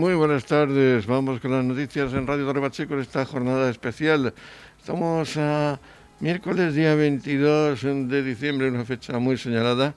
Muy 0.00 0.14
buenas 0.14 0.46
tardes. 0.46 1.06
Vamos 1.06 1.40
con 1.40 1.50
las 1.50 1.62
noticias 1.62 2.14
en 2.14 2.26
Radio 2.26 2.46
Torre 2.46 2.62
Pacheco 2.62 2.94
en 2.94 3.00
esta 3.00 3.26
jornada 3.26 3.68
especial. 3.68 4.32
Estamos 4.78 5.36
a 5.36 5.78
miércoles 6.20 6.74
día 6.74 6.94
22 6.94 7.82
de 8.08 8.22
diciembre, 8.22 8.70
una 8.70 8.86
fecha 8.86 9.18
muy 9.18 9.36
señalada, 9.36 9.92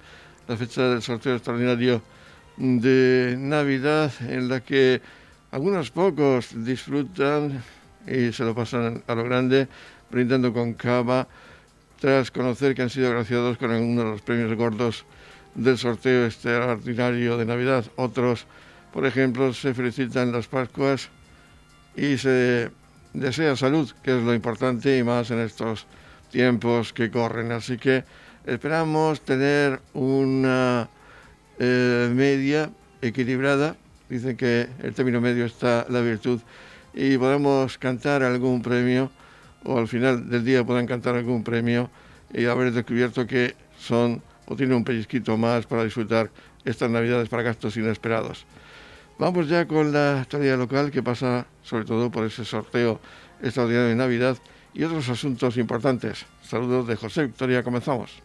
la 0.46 0.58
fecha 0.58 0.90
del 0.90 1.02
sorteo 1.02 1.36
extraordinario 1.36 2.02
de 2.58 3.38
Navidad 3.40 4.12
en 4.28 4.50
la 4.50 4.60
que 4.60 5.02
algunos 5.52 5.90
pocos 5.90 6.50
disfrutan 6.54 7.64
y 8.06 8.34
se 8.34 8.44
lo 8.44 8.54
pasan 8.54 9.04
a 9.08 9.16
lo 9.16 9.24
grande 9.24 9.70
brindando 10.12 10.52
con 10.52 10.74
cava 10.74 11.30
tras 12.02 12.30
conocer 12.30 12.76
que 12.76 12.82
han 12.82 12.90
sido 12.90 13.08
agraciados 13.08 13.58
con 13.58 13.72
uno 13.72 14.04
de 14.04 14.10
los 14.10 14.22
premios 14.22 14.54
gordos 14.54 15.06
del 15.56 15.78
sorteo 15.78 16.26
extraordinario 16.26 17.38
de 17.38 17.46
Navidad. 17.46 17.86
Otros 17.96 18.46
por 18.94 19.08
ejemplo, 19.08 19.52
se 19.54 19.74
felicitan 19.74 20.32
las 20.32 20.48
Pascuas 20.48 21.10
y 21.96 22.18
se 22.20 22.70
desea 23.14 23.56
salud, 23.56 23.92
que 24.04 24.16
es 24.16 24.24
lo 24.24 24.36
importante 24.36 24.98
y 24.98 25.04
más 25.04 25.32
en 25.32 25.40
estos 25.40 25.88
tiempos 26.30 26.94
que 26.94 27.10
corren. 27.10 27.52
Así 27.52 27.78
que 27.78 28.04
esperamos 28.46 29.22
tener 29.22 29.82
una 29.94 30.88
eh, 31.58 32.12
media 32.14 32.70
equilibrada. 33.02 33.76
Dicen 34.10 34.38
que 34.38 34.70
el 34.84 34.94
término 34.94 35.20
medio 35.20 35.46
está 35.46 35.88
la 35.90 36.02
virtud 36.02 36.40
y 36.94 37.18
podemos 37.18 37.80
cantar 37.80 38.22
algún 38.22 38.62
premio 38.62 39.12
o 39.64 39.80
al 39.80 39.88
final 39.88 40.30
del 40.30 40.46
día 40.46 40.64
puedan 40.64 40.86
cantar 40.86 41.16
algún 41.16 41.44
premio 41.44 41.90
y 42.32 42.46
haber 42.46 42.72
descubierto 42.72 43.26
que 43.26 43.56
son 43.80 44.22
o 44.46 44.56
tienen 44.56 44.78
un 44.78 44.84
pellizquito 44.84 45.36
más 45.36 45.66
para 45.66 45.84
disfrutar 45.84 46.30
estas 46.64 46.92
navidades 46.92 47.28
para 47.30 47.42
gastos 47.42 47.76
inesperados. 47.78 48.46
Vamos 49.24 49.48
ya 49.48 49.66
con 49.66 49.94
la 49.94 50.20
actualidad 50.20 50.58
local 50.58 50.92
que 50.92 51.02
pasa 51.02 51.48
sobre 51.62 51.86
todo 51.86 52.12
por 52.12 52.26
ese 52.26 52.44
sorteo 52.44 53.00
extraordinario 53.42 53.88
de 53.88 53.96
Navidad 53.96 54.38
y 54.74 54.84
otros 54.84 55.08
asuntos 55.08 55.56
importantes. 55.56 56.26
Saludos 56.42 56.88
de 56.88 56.98
José 56.98 57.28
Victoria, 57.28 57.64
comenzamos. 57.64 58.22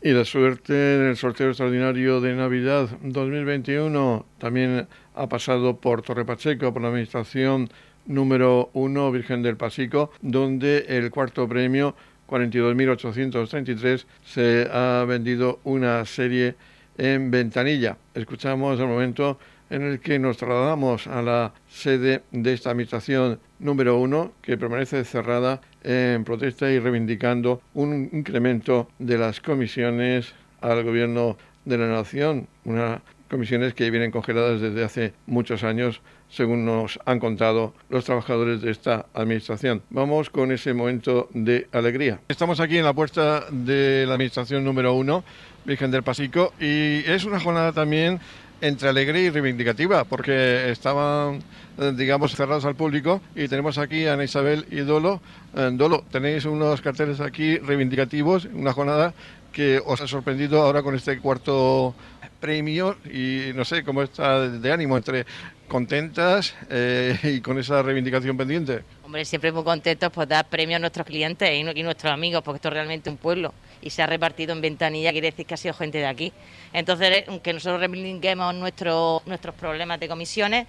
Y 0.00 0.12
la 0.12 0.24
suerte 0.24 0.96
en 0.96 1.08
el 1.08 1.18
sorteo 1.18 1.48
extraordinario 1.48 2.22
de 2.22 2.34
Navidad 2.34 2.88
2021 3.02 4.24
también 4.38 4.88
ha 5.14 5.28
pasado 5.28 5.76
por 5.76 6.00
Torre 6.00 6.24
Pacheco, 6.24 6.72
por 6.72 6.80
la 6.80 6.88
administración 6.88 7.68
número 8.06 8.70
1 8.72 9.12
Virgen 9.12 9.42
del 9.42 9.58
Pasico, 9.58 10.12
donde 10.22 10.86
el 10.88 11.10
cuarto 11.10 11.46
premio, 11.46 11.94
42.833, 12.26 14.06
se 14.24 14.66
ha 14.72 15.04
vendido 15.06 15.60
una 15.64 16.06
serie 16.06 16.56
en 16.98 17.30
Ventanilla. 17.30 17.96
Escuchamos 18.14 18.78
el 18.78 18.86
momento 18.86 19.38
en 19.70 19.82
el 19.82 20.00
que 20.00 20.18
nos 20.18 20.36
trasladamos 20.36 21.06
a 21.06 21.22
la 21.22 21.52
sede 21.68 22.22
de 22.32 22.52
esta 22.52 22.70
administración 22.70 23.38
número 23.58 23.98
uno, 23.98 24.32
que 24.42 24.56
permanece 24.56 25.04
cerrada 25.04 25.60
en 25.82 26.24
protesta 26.24 26.70
y 26.70 26.78
reivindicando 26.78 27.62
un 27.74 28.10
incremento 28.12 28.88
de 28.98 29.18
las 29.18 29.40
comisiones 29.40 30.34
al 30.60 30.84
gobierno 30.84 31.36
de 31.64 31.78
la 31.78 31.88
nación, 31.88 32.48
unas 32.64 33.00
comisiones 33.28 33.74
que 33.74 33.90
vienen 33.90 34.10
congeladas 34.10 34.60
desde 34.60 34.84
hace 34.84 35.12
muchos 35.26 35.62
años, 35.62 36.00
según 36.30 36.64
nos 36.64 36.98
han 37.04 37.20
contado 37.20 37.74
los 37.90 38.04
trabajadores 38.04 38.62
de 38.62 38.70
esta 38.70 39.06
administración. 39.12 39.82
Vamos 39.90 40.30
con 40.30 40.50
ese 40.50 40.72
momento 40.72 41.28
de 41.34 41.68
alegría. 41.72 42.20
Estamos 42.28 42.58
aquí 42.60 42.78
en 42.78 42.84
la 42.84 42.94
puerta 42.94 43.44
de 43.50 44.04
la 44.06 44.14
administración 44.14 44.64
número 44.64 44.94
uno 44.94 45.24
Virgen 45.68 45.90
del 45.90 46.02
Pasico. 46.02 46.54
Y 46.58 47.04
es 47.06 47.24
una 47.24 47.38
jornada 47.38 47.72
también 47.72 48.18
entre 48.60 48.88
alegre 48.88 49.20
y 49.20 49.30
reivindicativa, 49.30 50.02
porque 50.04 50.70
estaban, 50.70 51.40
eh, 51.78 51.92
digamos, 51.94 52.34
cerrados 52.34 52.64
al 52.64 52.74
público 52.74 53.20
y 53.36 53.46
tenemos 53.46 53.78
aquí 53.78 54.06
a 54.06 54.14
Ana 54.14 54.24
Isabel 54.24 54.66
y 54.70 54.78
Dolo. 54.78 55.20
Eh, 55.54 55.70
Dolo, 55.74 56.04
tenéis 56.10 56.44
unos 56.46 56.80
carteles 56.80 57.20
aquí 57.20 57.58
reivindicativos, 57.58 58.46
una 58.46 58.72
jornada 58.72 59.12
que 59.52 59.80
os 59.84 60.00
ha 60.00 60.08
sorprendido 60.08 60.60
ahora 60.62 60.82
con 60.82 60.94
este 60.96 61.18
cuarto 61.18 61.94
premio 62.40 62.96
y 63.04 63.52
no 63.54 63.64
sé 63.64 63.84
cómo 63.84 64.02
está 64.02 64.48
de 64.48 64.72
ánimo 64.72 64.96
entre 64.96 65.26
contentas 65.68 66.54
eh, 66.70 67.18
y 67.22 67.40
con 67.40 67.58
esa 67.58 67.82
reivindicación 67.82 68.36
pendiente. 68.36 68.82
Hombre, 69.04 69.24
siempre 69.24 69.52
muy 69.52 69.64
contentos 69.64 70.10
por 70.10 70.26
dar 70.26 70.48
premios 70.48 70.76
a 70.76 70.80
nuestros 70.80 71.06
clientes 71.06 71.48
y 71.52 71.82
nuestros 71.82 72.12
amigos, 72.12 72.42
porque 72.42 72.56
esto 72.56 72.68
es 72.68 72.74
realmente 72.74 73.10
un 73.10 73.18
pueblo 73.18 73.52
y 73.88 73.90
se 73.90 74.02
ha 74.02 74.06
repartido 74.06 74.52
en 74.52 74.60
ventanilla, 74.60 75.12
quiere 75.12 75.30
decir 75.30 75.46
que 75.46 75.54
ha 75.54 75.56
sido 75.56 75.72
gente 75.72 75.96
de 75.96 76.06
aquí. 76.06 76.30
Entonces, 76.74 77.24
aunque 77.26 77.54
nosotros 77.54 77.80
reivindiquemos 77.80 78.54
nuestro, 78.54 79.22
nuestros 79.24 79.54
problemas 79.54 79.98
de 79.98 80.08
comisiones, 80.08 80.66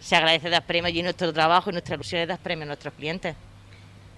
se 0.00 0.16
agradece 0.16 0.50
dar 0.50 0.66
premios 0.66 0.94
y 0.94 1.02
nuestro 1.02 1.32
trabajo 1.32 1.70
y 1.70 1.72
nuestra 1.72 1.94
ilusión 1.94 2.20
es 2.20 2.28
dar 2.28 2.38
premios 2.38 2.64
a 2.64 2.66
nuestros 2.66 2.92
clientes. 2.92 3.34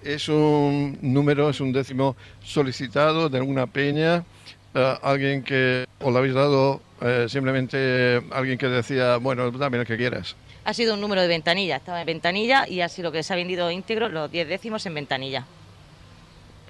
Es 0.03 0.27
un 0.27 0.97
número, 1.01 1.49
es 1.49 1.61
un 1.61 1.71
décimo 1.71 2.17
solicitado 2.43 3.29
de 3.29 3.37
alguna 3.37 3.67
peña, 3.67 4.25
eh, 4.73 4.95
alguien 5.01 5.43
que 5.43 5.85
os 5.99 6.11
lo 6.11 6.19
habéis 6.19 6.33
dado 6.33 6.81
eh, 7.01 7.27
simplemente 7.29 8.21
alguien 8.31 8.57
que 8.57 8.67
decía, 8.67 9.15
bueno, 9.15 9.49
dame 9.51 9.77
lo 9.77 9.85
que 9.85 9.95
quieras. 9.95 10.35
Ha 10.65 10.73
sido 10.73 10.95
un 10.95 11.01
número 11.01 11.21
de 11.21 11.29
ventanilla, 11.29 11.77
estaba 11.77 12.01
en 12.01 12.05
ventanilla 12.05 12.67
y 12.67 12.81
ha 12.81 12.89
sido 12.89 13.13
que 13.13 13.23
se 13.23 13.31
ha 13.31 13.37
vendido 13.37 13.71
íntegro 13.71 14.09
los 14.09 14.29
10 14.29 14.49
décimos 14.49 14.85
en 14.85 14.95
ventanilla. 14.95 15.45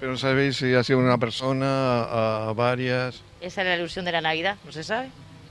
Pero 0.02 0.18
sabéis 0.18 0.56
si 0.56 0.74
ha 0.74 0.82
sido 0.82 0.98
una 0.98 1.16
persona, 1.16 2.48
a 2.48 2.52
varias. 2.54 3.22
Esa 3.40 3.60
es 3.60 3.68
la 3.68 3.76
ilusión 3.76 4.04
de 4.04 4.10
la 4.10 4.20
Navidad, 4.20 4.56
no 4.64 4.72
se 4.72 4.82
sabe. 4.82 5.10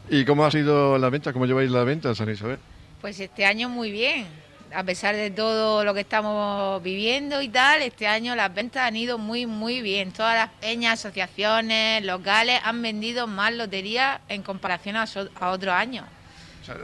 ¿Y 0.10 0.26
cómo 0.26 0.44
ha 0.44 0.52
sido 0.52 0.98
la 0.98 1.10
venta? 1.10 1.32
¿Cómo 1.32 1.46
lleváis 1.46 1.72
la 1.72 1.86
venta, 1.86 2.14
San 2.14 2.30
Isabel? 2.30 2.60
Pues 3.00 3.18
este 3.22 3.46
año 3.46 3.70
muy 3.70 3.92
bien. 3.92 4.28
A 4.76 4.84
pesar 4.84 5.16
de 5.16 5.32
todo 5.32 5.86
lo 5.86 5.94
que 5.94 6.02
estamos 6.02 6.84
viviendo 6.84 7.42
y 7.42 7.48
tal, 7.48 7.82
este 7.82 8.08
año 8.08 8.36
las 8.36 8.54
ventas 8.54 8.86
han 8.86 8.98
ido 8.98 9.18
muy, 9.18 9.46
muy 9.46 9.82
bien. 9.82 10.12
Todas 10.12 10.36
las 10.36 10.50
peñas, 10.60 11.00
asociaciones, 11.00 12.04
locales 12.04 12.60
han 12.62 12.82
vendido 12.82 13.28
más 13.28 13.54
loterías 13.54 14.20
en 14.28 14.44
comparación 14.44 14.98
a, 14.98 15.06
a 15.40 15.52
otros 15.52 15.74
años. 15.74 16.04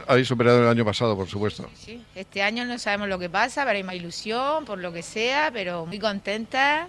habéis 0.06 0.26
superado 0.26 0.62
el 0.62 0.68
año 0.68 0.86
pasado, 0.86 1.14
por 1.14 1.28
supuesto. 1.28 1.68
Sí, 1.74 2.02
este 2.14 2.42
año 2.42 2.64
no 2.64 2.78
sabemos 2.78 3.10
lo 3.10 3.18
que 3.18 3.28
pasa, 3.28 3.66
pero 3.66 3.76
hay 3.76 3.82
más 3.82 3.96
ilusión, 3.96 4.64
por 4.64 4.78
lo 4.78 4.90
que 4.90 5.02
sea, 5.02 5.50
pero 5.52 5.84
muy 5.84 5.98
contentas 5.98 6.88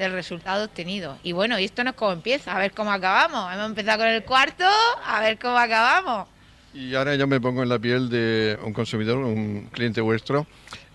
del 0.00 0.12
resultado 0.12 0.64
obtenido. 0.64 1.18
Y 1.22 1.32
bueno, 1.32 1.58
y 1.58 1.64
esto 1.64 1.84
no 1.84 1.90
es 1.90 1.96
como 1.96 2.12
empieza, 2.12 2.56
a 2.56 2.58
ver 2.58 2.72
cómo 2.72 2.90
acabamos. 2.90 3.52
Hemos 3.52 3.66
empezado 3.66 3.98
con 3.98 4.08
el 4.08 4.24
cuarto, 4.24 4.64
a 5.04 5.20
ver 5.20 5.38
cómo 5.38 5.56
acabamos. 5.56 6.26
Y 6.72 6.94
ahora 6.94 7.14
yo 7.14 7.26
me 7.26 7.40
pongo 7.40 7.62
en 7.62 7.68
la 7.68 7.78
piel 7.78 8.08
de 8.08 8.58
un 8.64 8.72
consumidor, 8.72 9.18
un 9.18 9.68
cliente 9.72 10.00
vuestro, 10.00 10.46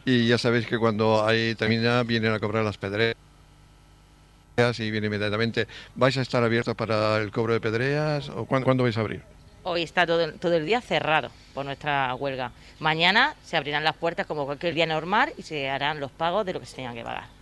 y 0.05 0.27
ya 0.27 0.37
sabéis 0.37 0.67
que 0.67 0.77
cuando 0.77 1.25
ahí 1.25 1.55
termina 1.55 2.03
vienen 2.03 2.33
a 2.33 2.39
cobrar 2.39 2.63
las 2.63 2.77
pedreas 2.77 3.15
y 4.77 4.89
viene 4.89 5.07
inmediatamente. 5.07 5.67
¿Vais 5.95 6.17
a 6.17 6.21
estar 6.21 6.43
abiertos 6.43 6.75
para 6.75 7.17
el 7.17 7.31
cobro 7.31 7.53
de 7.53 7.59
pedreas 7.59 8.29
o 8.29 8.45
cuándo, 8.45 8.83
vais 8.83 8.97
a 8.97 9.01
abrir? 9.01 9.21
Hoy 9.63 9.83
está 9.83 10.05
todo, 10.05 10.31
todo 10.33 10.53
el 10.53 10.65
día 10.65 10.79
cerrado 10.79 11.29
por 11.53 11.65
nuestra 11.65 12.13
huelga. 12.15 12.51
Mañana 12.79 13.35
se 13.43 13.57
abrirán 13.57 13.83
las 13.83 13.95
puertas 13.95 14.25
como 14.25 14.45
cualquier 14.45 14.73
día 14.73 14.85
normal 14.85 15.33
y 15.37 15.41
se 15.41 15.69
harán 15.69 15.99
los 15.99 16.11
pagos 16.11 16.45
de 16.45 16.53
lo 16.53 16.59
que 16.59 16.65
se 16.65 16.75
tengan 16.75 16.95
que 16.95 17.03
pagar. 17.03 17.34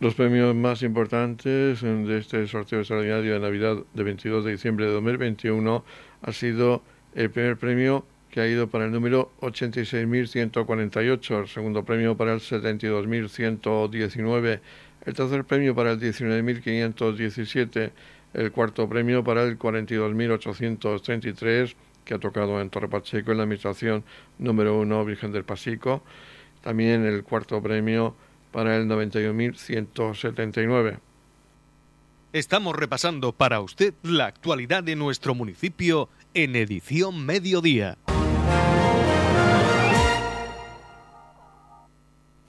Los 0.00 0.14
premios 0.14 0.56
más 0.56 0.82
importantes 0.82 1.80
de 1.80 2.18
este 2.18 2.48
sorteo 2.48 2.80
extraordinario 2.80 3.34
de 3.34 3.40
Navidad 3.40 3.76
de 3.94 4.02
22 4.02 4.44
de 4.44 4.50
diciembre 4.50 4.86
de 4.86 4.92
2021 4.92 5.84
ha 6.22 6.32
sido 6.32 6.82
el 7.14 7.30
primer 7.30 7.56
premio 7.56 8.04
que 8.28 8.40
ha 8.40 8.48
ido 8.48 8.66
para 8.66 8.86
el 8.86 8.90
número 8.90 9.30
86.148, 9.40 11.42
el 11.42 11.46
segundo 11.46 11.84
premio 11.84 12.16
para 12.16 12.32
el 12.32 12.40
72.119, 12.40 14.60
el 15.06 15.14
tercer 15.14 15.44
premio 15.44 15.76
para 15.76 15.92
el 15.92 16.00
19.517, 16.00 17.92
el 18.34 18.50
cuarto 18.50 18.88
premio 18.88 19.22
para 19.22 19.44
el 19.44 19.56
42.833, 19.56 21.76
que 22.04 22.14
ha 22.14 22.18
tocado 22.18 22.60
en 22.60 22.68
Torre 22.68 22.88
Pacheco 22.88 23.30
en 23.30 23.36
la 23.36 23.44
administración 23.44 24.02
número 24.38 24.76
1 24.80 25.04
Virgen 25.04 25.30
del 25.30 25.44
Pasico, 25.44 26.02
también 26.62 27.04
el 27.04 27.22
cuarto 27.22 27.62
premio 27.62 28.16
para 28.54 28.76
el 28.76 28.86
91.179. 28.86 31.00
Estamos 32.32 32.76
repasando 32.76 33.32
para 33.32 33.60
usted 33.60 33.94
la 34.04 34.26
actualidad 34.26 34.84
de 34.84 34.94
nuestro 34.94 35.34
municipio 35.34 36.08
en 36.34 36.54
edición 36.54 37.26
mediodía. 37.26 37.98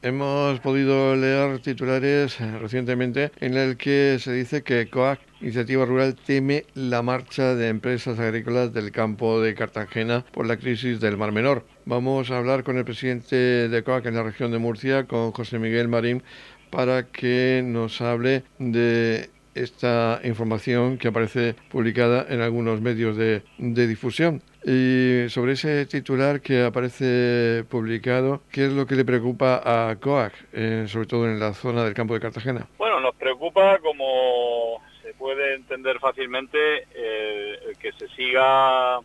Hemos 0.06 0.60
podido 0.60 1.16
leer 1.16 1.58
titulares 1.62 2.38
recientemente 2.62 3.32
en 3.40 3.56
el 3.56 3.76
que 3.76 4.18
se 4.20 4.34
dice 4.34 4.62
que 4.62 4.88
COAC, 4.88 5.20
Iniciativa 5.42 5.84
Rural, 5.84 6.14
teme 6.14 6.68
la 6.76 7.02
marcha 7.02 7.56
de 7.56 7.70
empresas 7.70 8.20
agrícolas 8.20 8.72
del 8.72 8.92
campo 8.92 9.42
de 9.42 9.56
Cartagena 9.56 10.24
por 10.32 10.46
la 10.46 10.58
crisis 10.58 11.00
del 11.00 11.18
Mar 11.18 11.32
Menor. 11.32 11.66
Vamos 11.86 12.30
a 12.30 12.38
hablar 12.38 12.64
con 12.64 12.78
el 12.78 12.86
presidente 12.86 13.36
de 13.68 13.84
COAC 13.84 14.06
en 14.06 14.14
la 14.14 14.22
región 14.22 14.52
de 14.52 14.60
Murcia, 14.60 15.06
con 15.06 15.32
José 15.32 15.58
Miguel 15.58 15.88
Marín, 15.88 16.22
para 16.70 17.08
que 17.08 17.64
nos 17.66 18.00
hable 18.00 18.44
de 18.60 19.32
esta 19.56 20.20
información 20.24 20.98
que 20.98 21.08
aparece 21.08 21.56
publicada 21.70 22.26
en 22.30 22.42
algunos 22.42 22.82
medios 22.82 23.16
de, 23.18 23.42
difusión. 23.58 24.42
Y 24.66 25.30
sobre 25.30 25.54
ese 25.54 25.86
titular 25.86 26.42
que 26.42 26.64
aparece 26.64 27.64
publicado, 27.70 28.42
¿qué 28.52 28.66
es 28.66 28.74
lo 28.74 28.86
que 28.86 28.96
le 28.96 29.06
preocupa 29.06 29.62
a 29.64 29.96
COAC, 29.96 30.34
eh, 30.54 30.86
sobre 30.88 31.08
todo 31.08 31.26
en 31.26 31.40
la 31.40 31.54
zona 31.54 31.84
del 31.84 31.94
campo 31.94 32.14
de 32.14 32.20
Cartagena? 32.20 32.68
Bueno, 32.78 33.00
nos 33.00 33.16
preocupa, 33.16 33.80
como 33.80 34.82
se 35.02 35.14
puede 35.14 35.56
entender 35.56 36.00
fácilmente, 36.00 36.88
eh, 36.94 37.74
que 37.80 37.92
se 37.94 38.08
siga 38.10 39.00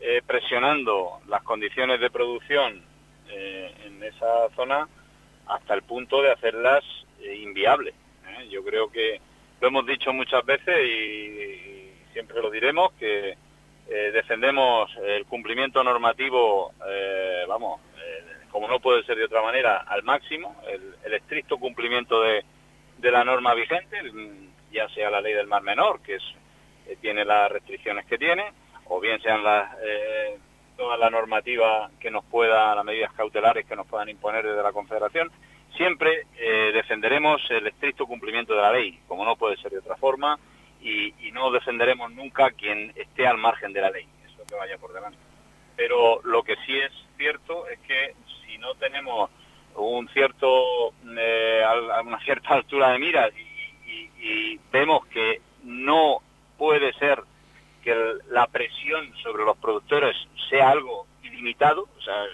eh, 0.00 0.22
presionando 0.26 1.20
las 1.28 1.42
condiciones 1.42 2.00
de 2.00 2.10
producción 2.10 2.90
en 3.34 4.02
esa 4.02 4.50
zona 4.54 4.86
hasta 5.46 5.72
el 5.72 5.82
punto 5.82 6.20
de 6.20 6.32
hacerlas 6.32 6.84
inviables. 7.40 7.94
Yo 8.50 8.62
creo 8.62 8.90
que 8.90 9.22
lo 9.62 9.68
hemos 9.68 9.86
dicho 9.86 10.12
muchas 10.12 10.44
veces 10.44 10.76
y, 10.84 11.92
siempre 12.12 12.42
lo 12.42 12.50
diremos, 12.50 12.92
que 12.94 13.36
eh, 13.88 14.10
defendemos 14.12 14.90
el 15.04 15.24
cumplimiento 15.24 15.84
normativo, 15.84 16.72
eh, 16.86 17.44
vamos, 17.46 17.80
eh, 17.96 18.24
como 18.50 18.66
no 18.66 18.80
puede 18.80 19.04
ser 19.04 19.16
de 19.16 19.24
otra 19.24 19.40
manera, 19.40 19.78
al 19.78 20.02
máximo, 20.02 20.60
el, 20.68 21.14
estricto 21.14 21.58
cumplimiento 21.58 22.20
de, 22.22 22.44
la 23.02 23.24
norma 23.24 23.54
vigente, 23.54 23.98
ya 24.72 24.88
sea 24.88 25.10
la 25.10 25.20
ley 25.20 25.32
del 25.32 25.46
mar 25.46 25.62
menor, 25.62 26.00
que 26.02 26.18
tiene 27.00 27.24
las 27.24 27.50
restricciones 27.52 28.04
que 28.06 28.18
tiene, 28.18 28.52
o 28.86 28.98
bien 28.98 29.22
sean 29.22 29.44
las, 29.44 29.76
toda 30.76 30.96
la 30.96 31.08
normativa 31.08 31.90
que 32.00 32.10
nos 32.10 32.24
pueda, 32.24 32.74
las 32.74 32.84
medidas 32.84 33.12
cautelares 33.12 33.64
que 33.66 33.76
nos 33.76 33.86
puedan 33.86 34.08
imponer 34.08 34.44
desde 34.44 34.62
la 34.62 34.72
Confederación, 34.72 35.30
Siempre 35.76 36.26
eh, 36.36 36.70
defenderemos 36.74 37.40
el 37.50 37.66
estricto 37.66 38.06
cumplimiento 38.06 38.54
de 38.54 38.60
la 38.60 38.72
ley, 38.72 39.00
como 39.08 39.24
no 39.24 39.36
puede 39.36 39.56
ser 39.56 39.72
de 39.72 39.78
otra 39.78 39.96
forma, 39.96 40.38
y, 40.82 41.12
no 41.32 41.50
defenderemos 41.50 42.12
nunca 42.12 42.46
a 42.46 42.50
quien 42.50 42.92
esté 42.94 43.26
al 43.26 43.38
margen 43.38 43.72
de 43.72 43.80
la 43.80 43.90
ley, 43.90 44.06
eso 44.26 44.44
que 44.46 44.54
vaya 44.54 44.76
por 44.76 44.92
delante. 44.92 45.18
Pero 45.76 46.20
lo 46.24 46.42
que 46.42 46.56
sí 46.66 46.78
es 46.78 46.92
cierto 47.16 47.66
es 47.68 47.78
que 47.80 48.14
si 48.44 48.58
no 48.58 48.74
tenemos 48.74 49.30
un 49.76 50.08
cierto, 50.10 50.92
eh, 51.16 51.64
una 52.04 52.20
cierta 52.20 52.50
altura 52.54 52.90
de 52.90 52.98
miras 52.98 53.30
y, 53.34 54.58
vemos 54.70 55.04
que 55.06 55.40
no 55.64 56.18
puede 56.56 56.92
ser 56.94 57.22
que 57.82 57.94
la 58.30 58.46
presión 58.46 59.12
sobre 59.22 59.44
los 59.44 59.56
productores 59.56 60.16
sea 60.48 60.70
algo 60.70 61.06
ilimitado, 61.24 61.88
o 61.98 62.00
sea, 62.00 62.24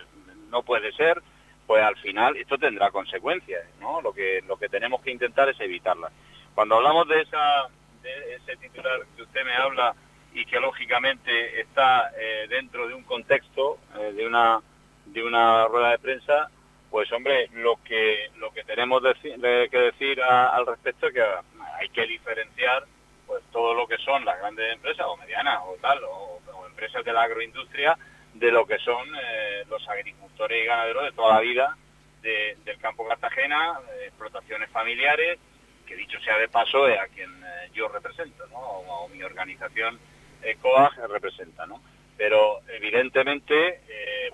no 0.50 0.62
puede 0.62 0.92
ser, 0.92 1.22
pues 1.68 1.84
al 1.84 1.96
final 1.96 2.34
esto 2.38 2.56
tendrá 2.56 2.90
consecuencias, 2.90 3.62
¿no? 3.78 4.00
Lo 4.00 4.14
que, 4.14 4.42
lo 4.48 4.56
que 4.56 4.70
tenemos 4.70 5.02
que 5.02 5.10
intentar 5.10 5.50
es 5.50 5.60
evitarlas. 5.60 6.10
Cuando 6.54 6.76
hablamos 6.76 7.06
de, 7.06 7.20
esa, 7.20 7.68
de 8.02 8.36
ese 8.36 8.56
titular 8.56 9.00
que 9.14 9.22
usted 9.22 9.44
me 9.44 9.54
habla 9.54 9.94
y 10.32 10.46
que 10.46 10.58
lógicamente 10.60 11.60
está 11.60 12.10
eh, 12.18 12.46
dentro 12.48 12.88
de 12.88 12.94
un 12.94 13.02
contexto, 13.02 13.76
eh, 13.98 14.14
de, 14.14 14.26
una, 14.26 14.60
de 15.04 15.22
una 15.22 15.66
rueda 15.66 15.90
de 15.90 15.98
prensa, 15.98 16.50
pues 16.88 17.12
hombre, 17.12 17.50
lo 17.52 17.76
que, 17.84 18.30
lo 18.38 18.50
que 18.50 18.64
tenemos 18.64 19.02
que 19.12 19.78
decir 19.78 20.22
al 20.22 20.66
respecto 20.66 21.08
es 21.08 21.12
que 21.12 21.22
hay 21.22 21.88
que 21.90 22.06
diferenciar 22.06 22.84
pues 23.26 23.44
todo 23.52 23.74
lo 23.74 23.86
que 23.86 23.98
son 23.98 24.24
las 24.24 24.38
grandes 24.38 24.72
empresas 24.72 25.04
o 25.06 25.18
medianas 25.18 25.58
o 25.66 25.76
tal, 25.82 26.02
o 26.02 26.66
empresas 26.66 27.04
de 27.04 27.12
la 27.12 27.24
agroindustria, 27.24 27.98
de 28.34 28.50
lo 28.52 28.66
que 28.66 28.78
son 28.78 29.08
eh, 29.14 29.64
los 29.68 29.86
agricultores 29.88 30.62
y 30.62 30.66
ganaderos 30.66 31.04
de 31.04 31.12
toda 31.12 31.34
la 31.34 31.40
vida 31.40 31.76
del 32.22 32.78
campo 32.78 33.08
Cartagena, 33.08 33.80
explotaciones 34.04 34.68
familiares, 34.70 35.38
que 35.86 35.96
dicho 35.96 36.20
sea 36.20 36.36
de 36.36 36.48
paso 36.48 36.86
es 36.86 37.00
a 37.00 37.06
quien 37.06 37.30
eh, 37.30 37.70
yo 37.72 37.88
represento, 37.88 38.46
¿no? 38.48 38.58
o, 38.58 39.08
mi 39.08 39.22
organización 39.22 39.98
eh, 40.42 40.56
COAG 40.60 41.08
representa. 41.08 41.64
¿no? 41.64 41.80
Pero 42.18 42.60
evidentemente, 42.68 43.80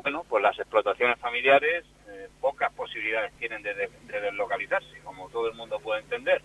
bueno, 0.02 0.25
pues 0.29 0.43
las 0.43 0.58
explotaciones 0.58 1.19
familiares 1.20 1.85
pocas 2.40 2.73
posibilidades 2.73 3.32
tienen 3.38 3.62
de, 3.62 3.88
deslocalizarse, 4.08 5.00
como 5.05 5.29
todo 5.29 5.49
el 5.49 5.55
mundo 5.55 5.79
puede 5.79 6.00
entender. 6.00 6.43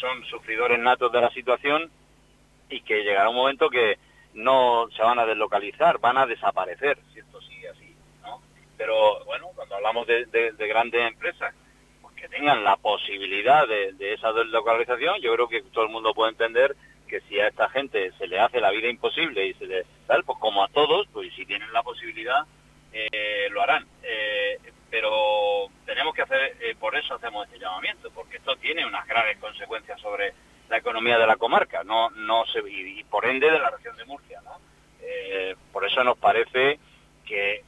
son 0.00 0.24
sufridores 0.24 0.78
natos 0.78 1.10
de 1.10 1.20
la 1.20 1.30
situación 1.30 1.90
y 2.68 2.80
que 2.82 3.02
llegará 3.02 3.30
un 3.30 3.36
momento 3.36 3.70
que 3.70 3.96
no 4.34 4.88
se 4.96 5.02
van 5.02 5.18
a 5.18 5.26
deslocalizar, 5.26 5.98
van 5.98 6.18
a 6.18 6.26
desaparecer, 6.26 6.98
si 7.12 7.20
esto 7.20 7.40
sigue 7.42 7.68
así, 7.68 7.94
¿no? 8.22 8.40
Pero 8.76 9.24
bueno, 9.24 9.48
cuando 9.54 9.76
hablamos 9.76 10.06
de, 10.06 10.54
grandes 10.58 11.06
empresas, 11.06 11.54
pues 12.00 12.14
que 12.14 12.28
tengan 12.28 12.64
la 12.64 12.76
posibilidad 12.76 13.66
de, 13.66 14.14
esa 14.14 14.32
deslocalización, 14.32 15.20
yo 15.20 15.34
creo 15.34 15.48
que 15.48 15.62
todo 15.62 15.84
el 15.84 15.90
mundo 15.90 16.14
puede 16.14 16.30
entender 16.30 16.74
que 17.06 17.20
si 17.22 17.38
a 17.38 17.48
esta 17.48 17.68
gente 17.68 18.10
se 18.12 18.26
le 18.26 18.40
hace 18.40 18.60
la 18.60 18.70
vida 18.70 18.88
imposible 18.88 19.46
y 19.46 19.54
se 19.54 19.66
le 19.66 19.84
tal, 20.06 20.24
pues 20.24 20.38
como 20.38 20.64
a 20.64 20.68
todos, 20.68 21.06
pues 21.12 21.32
si 21.34 21.44
tienen 21.44 21.72
la 21.72 21.82
posibilidad, 21.82 22.46
eh, 22.92 23.48
lo 23.50 23.62
harán. 23.62 23.86
Eh, 24.02 24.58
pero 24.90 25.68
tenemos 25.86 26.14
que 26.14 26.22
hacer, 26.22 26.56
eh, 26.60 26.74
por 26.78 26.94
eso 26.94 27.14
hacemos 27.14 27.46
este 27.46 27.58
llamamiento, 27.58 28.10
porque 28.10 28.36
esto 28.36 28.54
tiene 28.56 28.84
unas 28.84 29.06
graves 29.06 29.38
consecuencias 29.38 29.98
sobre 30.00 30.34
la 30.72 30.78
economía 30.78 31.18
de 31.18 31.26
la 31.26 31.36
comarca, 31.36 31.84
no, 31.84 32.08
no 32.08 32.46
se, 32.46 32.60
y, 32.60 33.04
por 33.04 33.26
ende 33.26 33.50
de 33.50 33.58
la 33.58 33.68
región 33.68 33.94
de 33.94 34.06
Murcia. 34.06 34.40
¿no? 34.42 34.52
Eh, 35.02 35.54
por 35.70 35.84
eso 35.84 36.02
nos 36.02 36.16
parece 36.16 36.78
que 37.26 37.56
eh, 37.56 37.62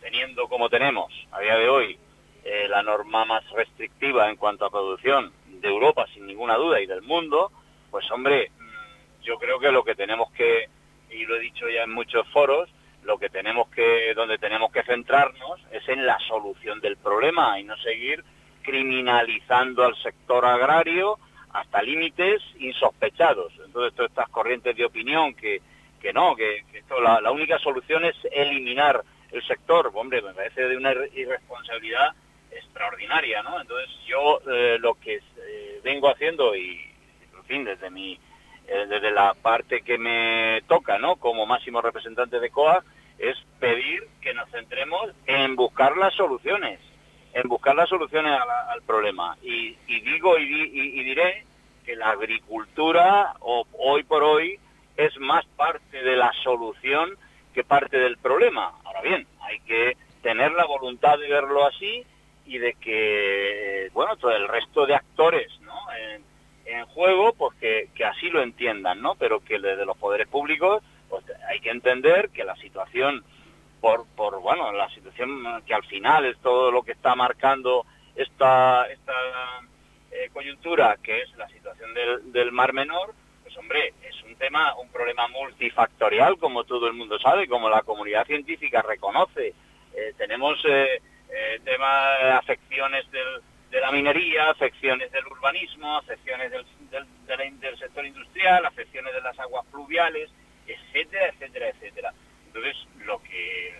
teniendo 0.00 0.46
como 0.46 0.68
tenemos 0.68 1.10
a 1.32 1.40
día 1.40 1.56
de 1.56 1.70
hoy 1.70 1.98
eh, 2.44 2.66
la 2.68 2.82
norma 2.82 3.24
más 3.24 3.48
restrictiva 3.52 4.28
en 4.28 4.36
cuanto 4.36 4.66
a 4.66 4.70
producción 4.70 5.32
de 5.46 5.68
Europa, 5.68 6.06
sin 6.12 6.26
ninguna 6.26 6.56
duda, 6.56 6.78
y 6.82 6.86
del 6.86 7.00
mundo, 7.00 7.50
pues 7.90 8.10
hombre, 8.10 8.50
mm, 8.50 9.22
yo 9.22 9.38
creo 9.38 9.58
que 9.58 9.72
lo 9.72 9.82
que 9.82 9.94
tenemos 9.94 10.30
que, 10.32 10.68
y 11.10 11.24
lo 11.24 11.36
he 11.36 11.40
dicho 11.40 11.70
ya 11.70 11.84
en 11.84 11.94
muchos 11.94 12.28
foros, 12.28 12.68
lo 13.02 13.16
que 13.16 13.30
tenemos 13.30 13.70
que, 13.70 14.12
donde 14.12 14.36
tenemos 14.36 14.70
que 14.70 14.82
centrarnos 14.82 15.58
es 15.72 15.88
en 15.88 16.04
la 16.04 16.18
solución 16.28 16.82
del 16.82 16.98
problema 16.98 17.58
y 17.58 17.64
no 17.64 17.78
seguir 17.78 18.22
criminalizando 18.62 19.86
al 19.86 19.96
sector 20.02 20.44
agrario, 20.44 21.18
hasta 21.52 21.82
límites 21.82 22.42
insospechados. 22.58 23.52
Entonces, 23.64 23.94
todas 23.94 24.10
estas 24.10 24.28
corrientes 24.28 24.76
de 24.76 24.84
opinión 24.84 25.34
que, 25.34 25.60
que 26.00 26.12
no, 26.12 26.34
que, 26.36 26.64
esto, 26.72 27.00
la, 27.00 27.30
única 27.30 27.58
solución 27.58 28.04
es 28.04 28.16
eliminar 28.32 29.02
el 29.30 29.46
sector, 29.46 29.90
hombre, 29.94 30.22
me 30.22 30.34
parece 30.34 30.62
de 30.68 30.76
una 30.76 30.92
irresponsabilidad 31.14 32.14
extraordinaria, 32.50 33.42
¿no? 33.42 33.60
Entonces, 33.60 33.88
yo 34.06 34.40
eh, 34.50 34.78
lo 34.80 34.94
que 34.94 35.16
eh, 35.16 35.80
vengo 35.84 36.08
haciendo 36.08 36.54
y, 36.56 36.80
en 37.36 37.44
fin, 37.44 37.64
desde 37.64 37.90
mi 37.90 38.18
eh, 38.66 38.86
desde 38.88 39.10
la 39.10 39.34
parte 39.34 39.82
que 39.82 39.98
me 39.98 40.62
toca, 40.68 40.98
¿no? 40.98 41.16
Como 41.16 41.46
máximo 41.46 41.80
representante 41.80 42.38
de 42.38 42.50
COA, 42.50 42.84
es 43.18 43.36
pedir 43.58 44.06
que 44.20 44.32
nos 44.34 44.48
centremos 44.50 45.10
en 45.26 45.56
buscar 45.56 45.96
las 45.96 46.14
soluciones 46.14 46.80
en 47.32 47.48
buscar 47.48 47.74
las 47.74 47.88
soluciones 47.88 48.32
al 48.32 48.82
problema. 48.82 49.36
Y, 49.42 49.76
digo 49.86 50.38
y, 50.38 51.02
diré 51.04 51.44
que 51.84 51.96
la 51.96 52.10
agricultura 52.10 53.34
hoy 53.40 54.02
por 54.04 54.22
hoy 54.22 54.58
es 54.96 55.18
más 55.18 55.44
parte 55.56 56.02
de 56.02 56.16
la 56.16 56.32
solución 56.42 57.16
que 57.54 57.64
parte 57.64 57.98
del 57.98 58.18
problema. 58.18 58.72
Ahora 58.84 59.02
bien, 59.02 59.26
hay 59.40 59.60
que 59.60 59.96
tener 60.22 60.52
la 60.52 60.66
voluntad 60.66 61.18
de 61.18 61.28
verlo 61.28 61.66
así 61.66 62.04
y 62.44 62.58
de 62.58 62.74
que, 62.74 63.88
bueno, 63.92 64.16
todo 64.16 64.32
el 64.32 64.48
resto 64.48 64.86
de 64.86 64.94
actores 64.94 65.50
¿no? 65.60 65.74
en, 65.92 66.20
juego, 66.86 67.32
pues 67.32 67.56
que, 67.58 67.88
que, 67.94 68.04
así 68.04 68.28
lo 68.30 68.42
entiendan, 68.42 69.00
¿no? 69.00 69.14
Pero 69.14 69.40
que 69.40 69.58
desde 69.58 69.84
los 69.84 69.96
poderes 69.96 70.28
públicos 70.28 70.82
pues 71.08 71.24
hay 71.48 71.60
que 71.60 71.70
entender 71.70 72.30
que 72.30 72.44
la 72.44 72.56
situación 72.56 73.24
por, 73.80 74.06
por 74.14 74.40
bueno, 74.40 74.72
la 74.72 74.88
situación 74.90 75.62
que 75.66 75.74
al 75.74 75.84
final 75.84 76.24
es 76.26 76.38
todo 76.38 76.70
lo 76.70 76.82
que 76.82 76.92
está 76.92 77.14
marcando 77.14 77.84
esta, 78.14 78.84
esta 78.84 79.12
eh, 80.10 80.30
coyuntura, 80.32 80.96
que 81.02 81.22
es 81.22 81.36
la 81.36 81.48
situación 81.48 81.94
del, 81.94 82.52
Mar 82.52 82.72
Menor, 82.72 83.14
pues 83.42 83.56
hombre, 83.56 83.94
es 84.02 84.22
un 84.24 84.34
tema, 84.36 84.74
un 84.76 84.88
problema 84.88 85.28
multifactorial, 85.28 86.38
como 86.38 86.64
todo 86.64 86.88
el 86.88 86.94
mundo 86.94 87.18
sabe, 87.18 87.46
como 87.48 87.68
la 87.68 87.82
comunidad 87.82 88.26
científica 88.26 88.82
reconoce. 88.82 89.54
Eh, 89.94 90.14
tenemos 90.16 90.58
eh, 90.66 91.00
temas, 91.64 92.22
afecciones 92.38 93.10
del, 93.10 93.40
de 93.70 93.80
la 93.80 93.92
minería, 93.92 94.50
afecciones 94.50 95.12
del 95.12 95.26
urbanismo, 95.26 95.96
afecciones 95.96 96.50
del, 96.50 96.66
del, 96.90 97.60
del 97.60 97.78
sector 97.78 98.04
industrial, 98.04 98.66
afecciones 98.66 99.14
de 99.14 99.20
las 99.20 99.38
aguas 99.38 99.64
fluviales, 99.70 100.28
etcétera, 100.66 101.28
etcétera, 101.28 101.68
etcétera. 101.68 102.14
Entonces, 102.46 102.76
lo 103.04 103.22
que, 103.22 103.74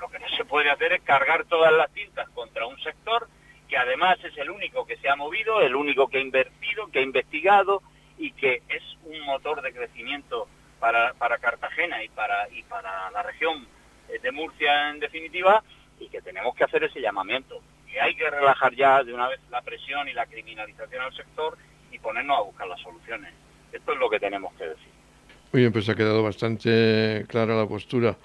lo 0.00 0.08
que 0.10 0.18
no 0.18 0.28
se 0.36 0.44
puede 0.44 0.70
hacer 0.70 0.92
es 0.92 1.02
cargar 1.02 1.44
todas 1.44 1.72
las 1.72 1.90
tintas 1.92 2.28
contra 2.30 2.66
un 2.66 2.78
sector 2.80 3.26
que 3.72 3.78
además 3.78 4.18
es 4.22 4.36
el 4.36 4.50
único 4.50 4.84
que 4.84 4.98
se 4.98 5.08
ha 5.08 5.16
movido, 5.16 5.62
el 5.62 5.74
único 5.74 6.06
que 6.06 6.18
ha 6.18 6.20
invertido, 6.20 6.88
que 6.88 6.98
ha 6.98 7.02
investigado 7.02 7.80
y 8.18 8.30
que 8.32 8.60
es 8.68 8.82
un 9.06 9.18
motor 9.24 9.62
de 9.62 9.72
crecimiento 9.72 10.46
para, 10.78 11.14
para 11.14 11.38
Cartagena 11.38 12.04
y 12.04 12.10
para, 12.10 12.50
y 12.50 12.62
para 12.64 13.10
la 13.12 13.22
región 13.22 13.66
de 14.22 14.30
Murcia 14.30 14.90
en 14.90 15.00
definitiva, 15.00 15.64
y 15.98 16.08
que 16.08 16.20
tenemos 16.20 16.54
que 16.54 16.64
hacer 16.64 16.84
ese 16.84 17.00
llamamiento, 17.00 17.62
que 17.90 17.98
hay 17.98 18.14
que 18.14 18.28
relajar 18.28 18.74
ya 18.74 19.02
de 19.02 19.14
una 19.14 19.26
vez 19.26 19.40
la 19.50 19.62
presión 19.62 20.06
y 20.06 20.12
la 20.12 20.26
criminalización 20.26 21.04
al 21.04 21.16
sector 21.16 21.56
y 21.90 21.98
ponernos 21.98 22.40
a 22.40 22.42
buscar 22.42 22.68
las 22.68 22.80
soluciones. 22.82 23.32
Esto 23.72 23.94
es 23.94 23.98
lo 23.98 24.10
que 24.10 24.20
tenemos 24.20 24.52
que 24.52 24.64
decir. 24.64 24.92
Muy 25.50 25.62
bien, 25.62 25.72
pues 25.72 25.88
ha 25.88 25.94
quedado 25.94 26.22
bastante 26.22 27.24
clara 27.26 27.54
la 27.54 27.66
postura 27.66 28.18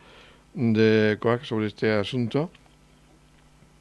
de 0.53 1.17
COAC 1.21 1.43
sobre 1.43 1.67
este 1.67 1.93
asunto 1.93 2.51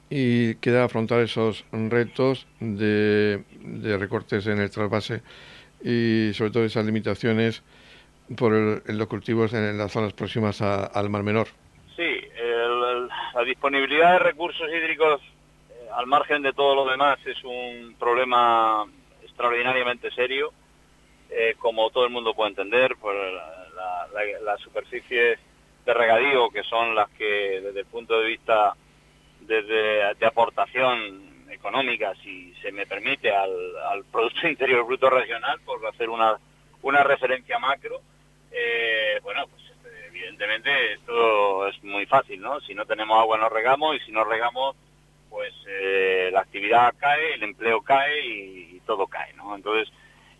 y 0.09 0.55
queda 0.57 0.85
afrontar 0.85 1.21
esos 1.21 1.65
retos 1.73 2.47
de, 2.61 3.43
recortes 3.99 4.47
en 4.47 4.61
el 4.61 4.71
trasvase 4.71 5.23
y 5.83 6.33
sobre 6.35 6.51
todo 6.51 6.65
esas 6.65 6.85
limitaciones 6.85 7.63
por 8.37 8.53
los 8.53 9.07
cultivos 9.09 9.53
en 9.53 9.77
las 9.79 9.93
zonas 9.93 10.13
próximas 10.13 10.61
al 10.63 11.11
Mar 11.11 11.23
Menor. 11.23 11.49
Sí, 11.97 12.21
la 13.35 13.45
disponibilidad 13.45 14.13
de 14.13 14.19
recursos 14.21 14.69
hídricos 14.69 15.21
eh, 15.71 15.89
al 15.95 16.07
margen 16.07 16.43
de 16.43 16.53
todo 16.53 16.75
lo 16.75 16.91
demás 16.91 17.19
es 17.27 17.43
un 17.45 17.95
problema 17.99 18.85
extraordinariamente 19.23 20.11
serio, 20.11 20.53
eh, 21.31 21.55
como 21.59 21.91
todo 21.91 22.05
el 22.05 22.11
mundo 22.11 22.35
puede 22.35 22.51
entender, 22.51 22.97
por 22.97 23.15
la, 23.15 24.09
la, 24.43 24.57
superficies 24.57 25.39
de 25.85 25.95
regadío 25.95 26.49
que 26.49 26.63
son 26.63 26.95
las 26.95 27.11
que 27.11 27.61
desde 27.63 27.81
el 27.81 27.87
punto 27.87 28.19
de 28.19 28.27
vista 28.27 28.75
de 29.47 30.27
aportación 30.27 31.27
económica, 31.51 32.15
si 32.23 32.53
se 32.63 32.73
me 32.73 32.87
permite, 32.87 33.31
al, 33.35 33.51
al 33.91 34.05
Producto 34.05 34.47
Interior 34.49 34.85
Bruto 34.85 35.11
Regional, 35.11 35.61
por 35.65 35.85
hacer 35.87 36.09
una, 36.09 36.39
una 36.83 37.03
referencia 37.03 37.59
macro, 37.59 38.01
eh, 38.51 39.19
bueno, 39.23 39.47
pues 39.49 39.63
evidentemente 40.09 40.95
esto 40.95 41.67
es 41.69 41.83
muy 41.85 42.07
fácil, 42.07 42.41
¿no? 42.41 42.61
Si 42.61 42.75
no 42.75 42.87
tenemos 42.87 43.19
agua 43.19 43.39
no 43.39 43.49
regamos 43.49 43.97
y 43.97 44.01
si 44.01 44.13
no 44.13 44.25
regamos, 44.25 44.77
pues 45.29 45.53
eh, 45.67 46.31
la 46.33 46.41
actividad 46.41 46.95
cae, 46.99 47.35
el 47.35 47.43
empleo 47.43 47.83
cae 47.83 48.25
y, 48.25 48.81
todo 48.87 49.09
cae, 49.09 49.33
¿no? 49.33 49.57
Entonces, 49.57 49.93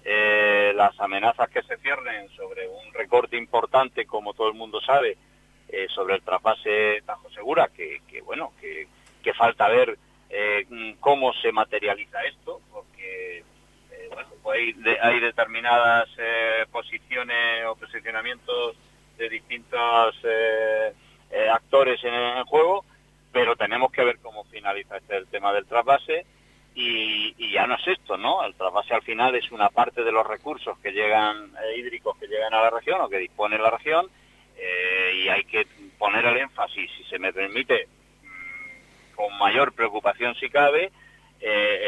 eh, 0.05 0.73
las 0.77 0.99
amenazas 1.01 1.49
que 1.49 1.63
se 1.63 1.77
ciernen 1.79 2.29
sobre 2.37 2.69
un 2.69 2.95
recorte 2.95 3.37
importante, 3.37 4.07
como 4.07 4.35
todo 4.35 4.47
el 4.47 4.55
mundo 4.55 4.81
sabe, 4.81 5.17
eh, 5.69 5.89
sobre 5.93 6.15
el 6.15 6.23
trasvase 6.23 7.03
Tajo 7.05 7.29
Segura, 7.31 7.69
que, 7.75 8.01
bueno, 8.25 8.53
que, 8.61 8.87
que, 9.27 9.35
falta 9.35 9.69
ver 9.69 9.99
cómo 11.01 11.33
se 11.35 11.53
materializa 11.53 12.23
esto, 12.25 12.61
porque 12.73 13.45
bueno, 14.11 14.29
pues 14.43 14.77
hay, 15.03 15.21
determinadas 15.21 16.09
posiciones 16.71 17.65
o 17.67 17.77
posicionamientos 17.77 18.77
de 19.17 19.29
distintos 19.29 20.17
eh, 20.25 20.93
eh, 21.31 21.49
actores 21.49 22.03
en 22.05 22.15
el 22.15 22.45
juego, 22.45 22.85
pero 23.33 23.57
tenemos 23.57 23.91
que 23.91 24.05
ver 24.05 24.19
cómo 24.19 24.45
finaliza 24.45 24.99
este 24.99 25.25
tema 25.27 25.53
del 25.53 25.67
trasvase 25.67 26.27
y, 26.75 27.35
ya 27.53 27.67
no 27.67 27.77
es 27.77 27.89
esto, 27.89 28.19
¿no? 28.19 28.45
El 28.45 28.55
trasvase 28.55 28.95
al 28.95 29.03
final 29.03 29.35
es 29.35 29.51
una 29.51 29.71
parte 29.71 30.05
de 30.05 30.13
los 30.13 30.27
recursos 30.27 30.79
que 30.81 30.93
llegan 30.93 31.53
eh, 31.65 31.79
hídricos 31.79 32.19
que 32.19 32.27
llegan 32.27 32.53
a 32.53 32.63
la 32.63 32.71
región 32.71 33.01
o 33.01 33.09
que 33.09 33.19
dispone 33.19 33.59
la 33.59 33.71
región 33.71 34.07
y 35.15 35.29
hay 35.29 35.45
que 35.45 35.67
poner 35.99 36.25
el 36.25 36.39
énfasis, 36.39 36.91
si 36.97 37.05
se 37.05 37.19
me 37.19 37.33
permite, 37.33 37.89
con 39.17 39.37
mayor 39.39 39.73
preocupación 39.73 40.35
si 40.37 40.49
cabe, 40.49 40.93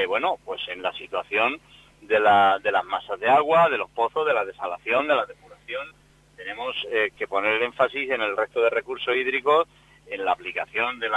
bueno, 0.07 0.39
pues 0.45 0.61
en 0.69 0.83
la 0.83 0.93
situación 0.95 1.61
de, 2.03 2.21
la, 2.21 2.59
de 2.63 2.73
las 2.73 2.85
masas 2.85 3.19
de 3.21 3.29
agua, 3.29 3.69
de 3.69 3.79
los 3.79 3.91
pozos, 3.91 4.27
de 4.27 4.35
la 4.35 4.45
desalación, 4.45 5.07
de 5.07 5.15
la 5.15 5.27
depuración, 5.27 5.89
tenemos 6.37 6.77
eh, 6.91 7.11
que 7.17 7.27
poner 7.27 7.55
el 7.55 7.63
énfasis 7.65 8.11
en 8.11 8.23
el 8.23 8.37
resto 8.37 8.63
de 8.63 8.71
recursos 8.71 9.15
hídricos, 9.15 9.67
en 10.07 10.25
la 10.25 10.33
aplicación 10.33 10.99
del 10.99 11.13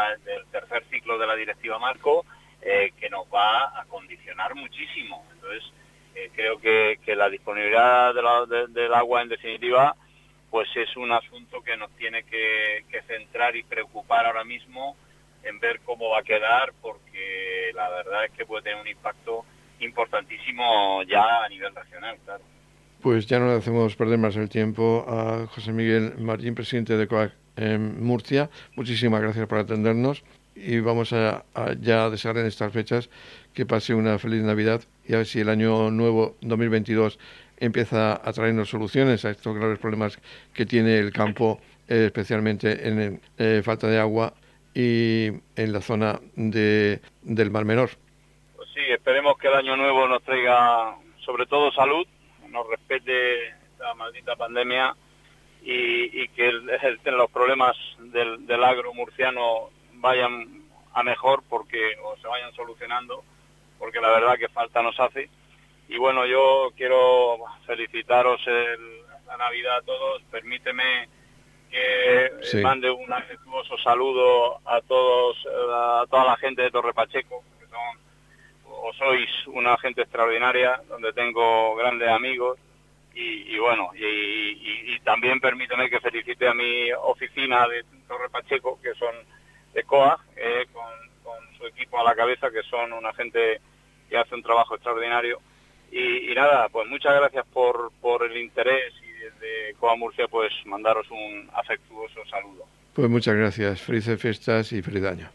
tercer 0.52 0.84
ciclo 0.90 1.18
de 1.18 1.28
la 1.28 1.36
directiva 1.36 1.80
Marco, 1.80 2.26
eh, 2.62 2.92
que 3.00 3.10
nos 3.10 3.26
va 3.34 3.80
a 3.80 3.86
condicionar 3.86 4.56
muchísimo. 4.56 5.24
Entonces, 5.34 5.64
eh, 6.16 6.32
creo 6.36 6.60
que, 6.60 6.98
la 7.16 7.30
disponibilidad 7.30 8.14
del 8.14 8.94
agua, 8.94 9.22
en 9.22 9.30
definitiva, 9.30 9.96
pues 10.50 10.68
es 10.76 10.98
un 10.98 11.12
asunto 11.12 11.62
que 11.62 11.78
nos 11.78 11.92
tiene 11.92 12.24
que 12.24 13.04
centrar 13.08 13.56
y 13.56 13.64
preocupar 13.64 14.26
ahora 14.26 14.44
mismo 14.44 14.98
en 15.44 15.60
ver 15.60 15.80
cómo 15.86 16.10
va 16.10 16.20
a 16.20 16.24
quedar, 16.24 16.74
porque 16.82 17.72
la 17.74 17.90
verdad 17.90 18.26
es 18.26 18.32
que 18.32 18.46
puede 18.46 18.64
tener 18.64 18.80
un 18.82 18.88
impacto 18.88 19.46
importantísimo 19.80 21.04
ya 21.04 21.44
a 21.44 21.50
nivel 21.50 21.74
regional, 21.76 22.18
claro. 22.26 22.44
Pues 23.02 23.26
ya 23.26 23.40
no 23.40 23.48
le 23.48 23.54
hacemos 23.56 23.96
perder 23.96 24.20
más 24.20 24.36
el 24.36 24.48
tiempo 24.48 25.06
a 25.08 25.48
José 25.48 25.72
Miguel 25.72 26.14
Martín, 26.20 26.54
presidente 26.54 26.96
de 26.96 27.08
COAC 27.08 27.34
en 27.56 28.04
Murcia. 28.04 28.50
Muchísimas 28.76 29.22
gracias 29.22 29.48
por 29.48 29.58
atendernos 29.58 30.24
y 30.56 30.80
vamos 30.80 31.14
a, 31.14 31.44
ya 31.80 32.10
desear 32.10 32.38
en 32.38 32.46
estas 32.46 32.72
fechas 32.72 33.10
que 33.54 33.66
pase 33.66 33.96
una 33.96 34.20
feliz 34.20 34.44
Navidad 34.44 34.82
y 35.08 35.14
a 35.14 35.18
ver 35.18 35.26
si 35.26 35.40
el 35.40 35.50
año 35.50 35.90
nuevo 35.90 36.38
2022 36.42 37.18
empieza 37.58 38.14
a 38.14 38.34
traernos 38.34 38.70
soluciones 38.70 39.26
a 39.26 39.32
estos 39.32 39.56
graves 39.56 39.80
problemas 39.80 40.20
que 40.54 40.66
tiene 40.66 40.98
el 40.98 41.12
campo, 41.12 41.60
eh, 41.88 42.06
especialmente 42.06 42.88
en 42.88 43.22
eh, 43.38 43.62
falta 43.64 43.88
de 43.88 44.00
agua 44.00 44.34
y 44.74 45.28
en 45.56 45.74
la 45.74 45.82
zona 45.82 46.20
de, 46.36 47.02
del 47.22 47.52
Mar 47.52 47.66
Menor. 47.66 47.90
Pues 48.56 48.70
sí, 48.74 48.82
esperemos 48.90 49.38
que 49.38 49.48
el 49.48 49.56
año 49.56 49.76
nuevo 49.76 50.08
nos 50.08 50.24
traiga 50.24 50.96
sobre 51.26 51.46
todo 51.46 51.72
salud 51.72 52.08
nos 52.52 52.68
respete 52.68 53.48
esta 53.48 53.94
maldita 53.96 54.36
pandemia 54.36 54.96
y, 55.64 56.28
que 56.30 56.52
los 57.12 57.32
problemas 57.32 57.76
del, 58.00 58.64
agro 58.64 58.94
murciano 58.94 59.70
vayan 59.94 60.64
a 60.94 61.04
mejor 61.04 61.44
porque 61.48 61.96
o 62.04 62.18
se 62.18 62.28
vayan 62.28 62.54
solucionando 62.54 63.24
porque 63.78 64.02
la 64.02 64.10
verdad 64.10 64.38
que 64.38 64.50
falta 64.50 64.82
nos 64.82 65.00
hace 65.00 65.30
y 65.88 65.98
bueno 65.98 66.26
yo 66.26 66.72
quiero 66.76 67.38
felicitaros 67.66 68.42
la 69.28 69.38
Navidad 69.38 69.78
a 69.78 69.82
todos 69.82 70.24
permíteme 70.32 71.08
que 71.70 72.31
mande 72.62 72.90
un 72.90 73.12
afectuoso 73.12 73.78
saludo 73.78 74.60
a 74.66 74.82
todos 74.82 75.38
a 75.48 76.06
toda 76.10 76.26
la 76.26 76.38
gente 76.38 76.64
de 76.64 76.72
Torre 76.72 76.94
Pacheco 76.94 77.44
que 77.60 77.68
son 77.68 78.00
o 78.66 78.94
sois 78.94 79.30
una 79.48 79.78
gente 79.78 80.02
extraordinaria, 80.02 80.82
donde 80.90 81.14
tengo 81.14 81.76
grandes 81.76 82.10
amigos 82.10 82.58
y, 83.14 83.58
bueno, 83.58 83.90
y, 83.94 85.00
también 85.04 85.40
permíteme 85.40 85.90
que 85.90 86.00
felicite 86.00 86.48
a 86.48 86.54
mi 86.54 86.92
oficina 86.94 87.68
de 87.68 87.84
Torre 88.08 88.30
Pacheco, 88.30 88.80
que 88.82 88.94
son 88.94 89.14
de 89.74 89.84
COA, 89.84 90.18
eh, 90.36 90.66
con, 90.72 90.86
su 91.58 91.66
equipo 91.68 92.00
a 92.00 92.04
la 92.04 92.16
cabeza, 92.16 92.50
que 92.50 92.64
son 92.64 92.94
una 92.94 93.14
gente 93.14 93.60
que 94.10 94.18
hace 94.18 94.34
un 94.34 94.44
trabajo 94.44 94.76
extraordinario. 94.76 95.40
Y, 95.92 96.34
nada, 96.34 96.70
pues 96.70 96.88
muchas 96.88 97.14
gracias 97.16 97.46
por, 97.48 97.92
por 98.00 98.24
el 98.24 98.38
interés 98.38 98.94
y 99.04 99.11
desde 99.24 99.74
COA 99.80 99.96
Murcia 99.96 100.28
pues 100.28 100.52
mandaros 100.66 101.10
un 101.12 101.50
afectuoso 101.54 102.20
saludo. 102.30 102.66
Pues 102.94 103.10
muchas 103.10 103.36
gracias, 103.36 103.82
felices 103.82 104.20
fiestas 104.22 104.72
y 104.74 104.82
feliz 104.82 105.04
año. 105.06 105.30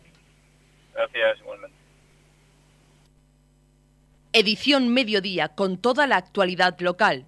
Gracias, 0.95 1.39
igualmente 1.41 1.77
edición 4.39 4.89
mediodía 4.91 5.49
con 5.49 5.79
toda 5.79 6.07
la 6.07 6.17
actualidad 6.17 6.79
local. 6.81 7.25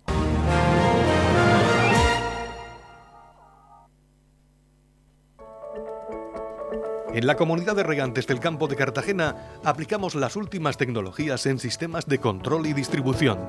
En 7.14 7.26
la 7.26 7.36
comunidad 7.36 7.74
de 7.74 7.82
regantes 7.82 8.26
del 8.26 8.40
campo 8.40 8.68
de 8.68 8.76
Cartagena 8.76 9.58
aplicamos 9.64 10.14
las 10.14 10.36
últimas 10.36 10.76
tecnologías 10.76 11.46
en 11.46 11.58
sistemas 11.58 12.06
de 12.06 12.18
control 12.18 12.66
y 12.66 12.74
distribución, 12.74 13.48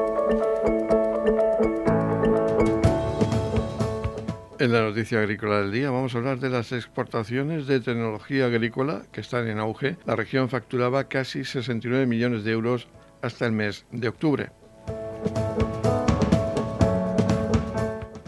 En 4.61 4.71
la 4.71 4.83
noticia 4.83 5.17
agrícola 5.17 5.61
del 5.61 5.71
día 5.71 5.89
vamos 5.89 6.13
a 6.13 6.19
hablar 6.19 6.39
de 6.39 6.51
las 6.51 6.71
exportaciones 6.71 7.65
de 7.65 7.79
tecnología 7.79 8.45
agrícola 8.45 9.01
que 9.11 9.21
están 9.21 9.47
en 9.47 9.57
auge. 9.57 9.97
La 10.05 10.15
región 10.15 10.49
facturaba 10.49 11.05
casi 11.05 11.43
69 11.43 12.05
millones 12.05 12.43
de 12.43 12.51
euros 12.51 12.87
hasta 13.23 13.47
el 13.47 13.53
mes 13.53 13.87
de 13.91 14.09
octubre. 14.09 14.51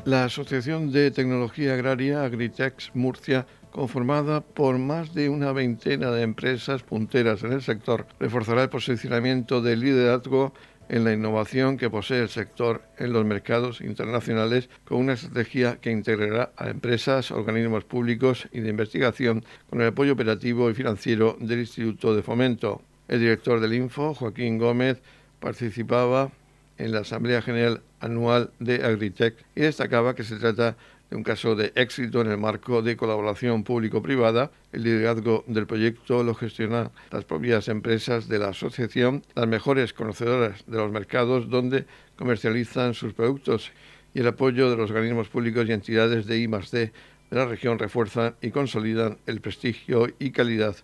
La 0.05 0.23
Asociación 0.23 0.91
de 0.91 1.11
Tecnología 1.11 1.75
Agraria 1.75 2.23
Agritex 2.23 2.95
Murcia, 2.95 3.45
conformada 3.69 4.41
por 4.41 4.79
más 4.79 5.13
de 5.13 5.29
una 5.29 5.51
veintena 5.51 6.09
de 6.09 6.23
empresas 6.23 6.81
punteras 6.81 7.43
en 7.43 7.53
el 7.53 7.61
sector, 7.61 8.07
reforzará 8.19 8.63
el 8.63 8.69
posicionamiento 8.69 9.61
de 9.61 9.75
liderazgo 9.75 10.51
en 10.89 11.03
la 11.03 11.13
innovación 11.13 11.77
que 11.77 11.89
posee 11.89 12.21
el 12.21 12.29
sector 12.29 12.83
en 12.97 13.13
los 13.13 13.25
mercados 13.25 13.81
internacionales 13.81 14.69
con 14.85 14.99
una 14.99 15.13
estrategia 15.13 15.77
que 15.81 15.91
integrará 15.91 16.51
a 16.57 16.69
empresas, 16.69 17.31
organismos 17.31 17.83
públicos 17.85 18.47
y 18.51 18.59
de 18.59 18.69
investigación 18.69 19.43
con 19.69 19.81
el 19.81 19.87
apoyo 19.87 20.13
operativo 20.13 20.69
y 20.69 20.73
financiero 20.73 21.37
del 21.39 21.59
Instituto 21.59 22.15
de 22.15 22.23
Fomento. 22.23 22.81
El 23.07 23.19
director 23.19 23.59
del 23.59 23.73
Info, 23.73 24.13
Joaquín 24.13 24.57
Gómez, 24.57 25.01
participaba 25.39 26.31
en 26.77 26.91
la 26.91 26.99
Asamblea 26.99 27.41
General 27.41 27.81
Anual 27.99 28.51
de 28.59 28.83
Agritech 28.83 29.35
y 29.55 29.61
destacaba 29.61 30.15
que 30.15 30.23
se 30.23 30.37
trata 30.37 30.71
de 30.71 30.77
un 31.15 31.23
caso 31.23 31.55
de 31.55 31.71
éxito 31.75 32.21
en 32.21 32.27
el 32.27 32.37
marco 32.37 32.81
de 32.81 32.97
colaboración 32.97 33.63
público-privada. 33.63 34.51
El 34.71 34.83
liderazgo 34.83 35.43
del 35.47 35.67
proyecto 35.67 36.23
lo 36.23 36.33
gestionan 36.33 36.91
las 37.11 37.25
propias 37.25 37.67
empresas 37.67 38.27
de 38.27 38.39
la 38.39 38.49
asociación, 38.49 39.23
las 39.35 39.47
mejores 39.47 39.93
conocedoras 39.93 40.63
de 40.65 40.77
los 40.77 40.91
mercados 40.91 41.49
donde 41.49 41.85
comercializan 42.15 42.93
sus 42.93 43.13
productos 43.13 43.71
y 44.13 44.19
el 44.19 44.27
apoyo 44.27 44.69
de 44.69 44.77
los 44.77 44.91
organismos 44.91 45.29
públicos 45.29 45.67
y 45.67 45.71
entidades 45.71 46.25
de 46.25 46.37
I+D 46.39 46.91
de 47.29 47.39
la 47.39 47.45
región 47.45 47.79
refuerzan 47.79 48.35
y 48.41 48.51
consolidan 48.51 49.17
el 49.25 49.41
prestigio 49.41 50.07
y 50.19 50.31
calidad 50.31 50.75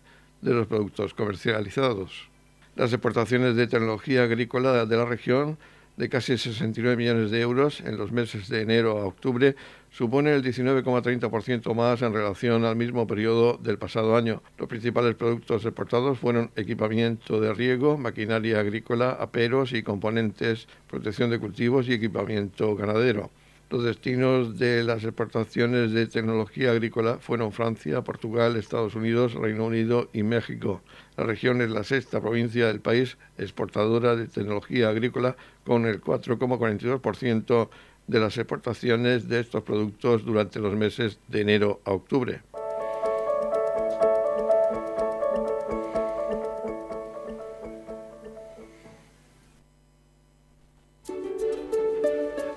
de 0.42 0.54
los 0.54 0.68
productos 0.68 1.14
comercializados. 1.14 2.30
Las 2.76 2.94
exportaciones 2.94 3.56
de 3.56 3.68
tecnología 3.68 4.24
agrícola 4.24 4.86
de 4.86 4.98
la 4.98 5.06
región 5.06 5.58
de 6.00 6.08
casi 6.08 6.38
69 6.38 6.96
millones 6.96 7.30
de 7.30 7.42
euros 7.42 7.82
en 7.82 7.98
los 7.98 8.14
meses 8.14 8.48
de 8.48 8.62
enero 8.62 9.00
a 9.00 9.06
octubre 9.06 9.58
supone 9.92 10.34
el 10.34 10.42
19,30% 10.42 11.76
más 11.76 12.02
en 12.02 12.14
relación 12.14 12.64
al 12.64 12.78
mismo 12.78 13.06
periodo 13.06 13.58
del 13.58 13.78
pasado 13.78 14.16
año. 14.16 14.42
Los 14.58 14.70
principales 14.70 15.16
productos 15.16 15.66
exportados 15.66 16.18
fueron 16.18 16.52
equipamiento 16.56 17.42
de 17.42 17.54
riego, 17.54 17.98
maquinaria 17.98 18.62
agrícola, 18.62 19.10
aperos 19.10 19.74
y 19.74 19.84
componentes, 19.84 20.70
protección 20.88 21.32
de 21.32 21.40
cultivos 21.40 21.90
y 21.90 21.94
equipamiento 21.94 22.78
ganadero. 22.78 23.30
Los 23.70 23.84
destinos 23.84 24.58
de 24.58 24.84
las 24.86 25.04
exportaciones 25.04 25.92
de 25.92 26.08
tecnología 26.08 26.72
agrícola 26.72 27.18
fueron 27.20 27.52
Francia, 27.52 28.02
Portugal, 28.06 28.56
Estados 28.56 28.96
Unidos, 28.96 29.34
Reino 29.34 29.66
Unido 29.66 30.10
y 30.14 30.24
México. 30.24 30.82
La 31.20 31.26
región 31.26 31.62
es 31.62 31.70
la 31.70 31.84
sexta 31.84 32.22
provincia 32.22 32.68
del 32.68 32.80
país 32.80 33.18
exportadora 33.38 34.16
de 34.16 34.28
tecnología 34.28 34.88
agrícola 34.88 35.36
con 35.66 35.86
el 35.86 36.02
4,42% 36.02 37.68
de 38.08 38.20
las 38.22 38.38
exportaciones 38.38 39.28
de 39.28 39.42
estos 39.42 39.64
productos 39.64 40.24
durante 40.24 40.62
los 40.62 40.78
meses 40.78 41.20
de 41.28 41.42
enero 41.42 41.82
a 41.84 41.92
octubre. 41.92 42.42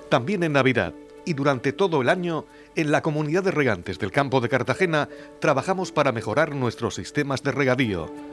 También 0.07 0.41
en 0.43 0.53
Navidad 0.53 0.93
y 1.25 1.33
durante 1.33 1.73
todo 1.73 2.01
el 2.01 2.07
año, 2.07 2.45
en 2.75 2.91
la 2.91 3.01
comunidad 3.01 3.43
de 3.43 3.51
regantes 3.51 3.99
del 3.99 4.11
campo 4.11 4.39
de 4.39 4.47
Cartagena 4.47 5.09
trabajamos 5.41 5.91
para 5.91 6.13
mejorar 6.13 6.55
nuestros 6.55 6.95
sistemas 6.95 7.43
de 7.43 7.51
regadío. 7.51 8.32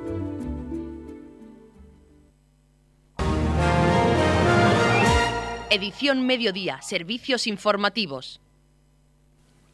Edición 5.73 6.27
Mediodía, 6.27 6.81
Servicios 6.81 7.47
Informativos. 7.47 8.41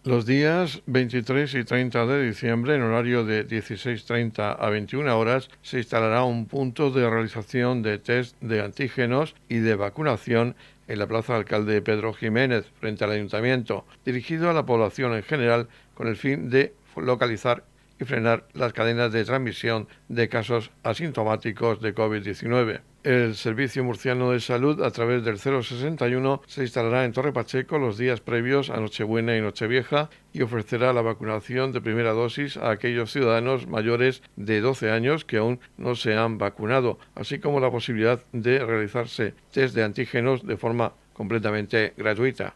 Los 0.03 0.27
días 0.27 0.83
23 0.85 1.55
y 1.55 1.63
30 1.63 2.05
de 2.05 2.23
diciembre, 2.27 2.75
en 2.75 2.83
horario 2.83 3.25
de 3.25 3.47
16.30 3.47 4.57
a 4.59 4.69
21 4.69 5.17
horas, 5.17 5.49
se 5.63 5.79
instalará 5.79 6.23
un 6.23 6.45
punto 6.45 6.91
de 6.91 7.09
realización 7.09 7.81
de 7.81 7.97
test 7.97 8.39
de 8.41 8.61
antígenos 8.61 9.33
y 9.49 9.55
de 9.55 9.73
vacunación 9.73 10.55
en 10.87 10.99
la 10.99 11.07
Plaza 11.07 11.35
Alcalde 11.35 11.81
Pedro 11.81 12.13
Jiménez, 12.13 12.67
frente 12.79 13.03
al 13.03 13.13
Ayuntamiento, 13.13 13.83
dirigido 14.05 14.51
a 14.51 14.53
la 14.53 14.67
población 14.67 15.15
en 15.15 15.23
general 15.23 15.67
con 15.95 16.07
el 16.07 16.15
fin 16.15 16.51
de 16.51 16.75
localizar 16.95 17.63
y 17.99 18.05
frenar 18.05 18.47
las 18.53 18.73
cadenas 18.73 19.11
de 19.11 19.25
transmisión 19.25 19.87
de 20.07 20.29
casos 20.29 20.71
asintomáticos 20.83 21.81
de 21.81 21.93
COVID-19. 21.93 22.81
El 23.03 23.35
Servicio 23.35 23.85
Murciano 23.85 24.31
de 24.31 24.41
Salud, 24.41 24.83
a 24.83 24.91
través 24.91 25.23
del 25.23 25.39
061, 25.39 26.41
se 26.45 26.63
instalará 26.63 27.05
en 27.05 27.13
Torre 27.13 27.31
Pacheco 27.31 27.77
los 27.77 27.97
días 27.97 28.19
previos 28.19 28.69
a 28.69 28.81
Nochebuena 28.81 29.37
y 29.37 29.41
Nochevieja 29.41 30.09
y 30.33 30.41
ofrecerá 30.41 30.91
la 30.91 31.01
vacunación 31.01 31.71
de 31.71 31.79
primera 31.79 32.11
dosis 32.11 32.57
a 32.57 32.69
aquellos 32.69 33.11
ciudadanos 33.11 33.65
mayores 33.67 34.23
de 34.35 34.59
12 34.59 34.91
años 34.91 35.23
que 35.23 35.37
aún 35.37 35.61
no 35.77 35.95
se 35.95 36.17
han 36.17 36.37
vacunado, 36.37 36.99
así 37.15 37.39
como 37.39 37.61
la 37.61 37.71
posibilidad 37.71 38.21
de 38.33 38.59
realizarse 38.59 39.35
test 39.53 39.73
de 39.73 39.83
antígenos 39.83 40.45
de 40.45 40.57
forma 40.57 40.91
completamente 41.13 41.93
gratuita. 41.95 42.55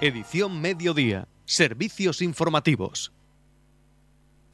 Edición 0.00 0.60
Mediodía. 0.60 1.26
Servicios 1.44 2.22
informativos. 2.22 3.12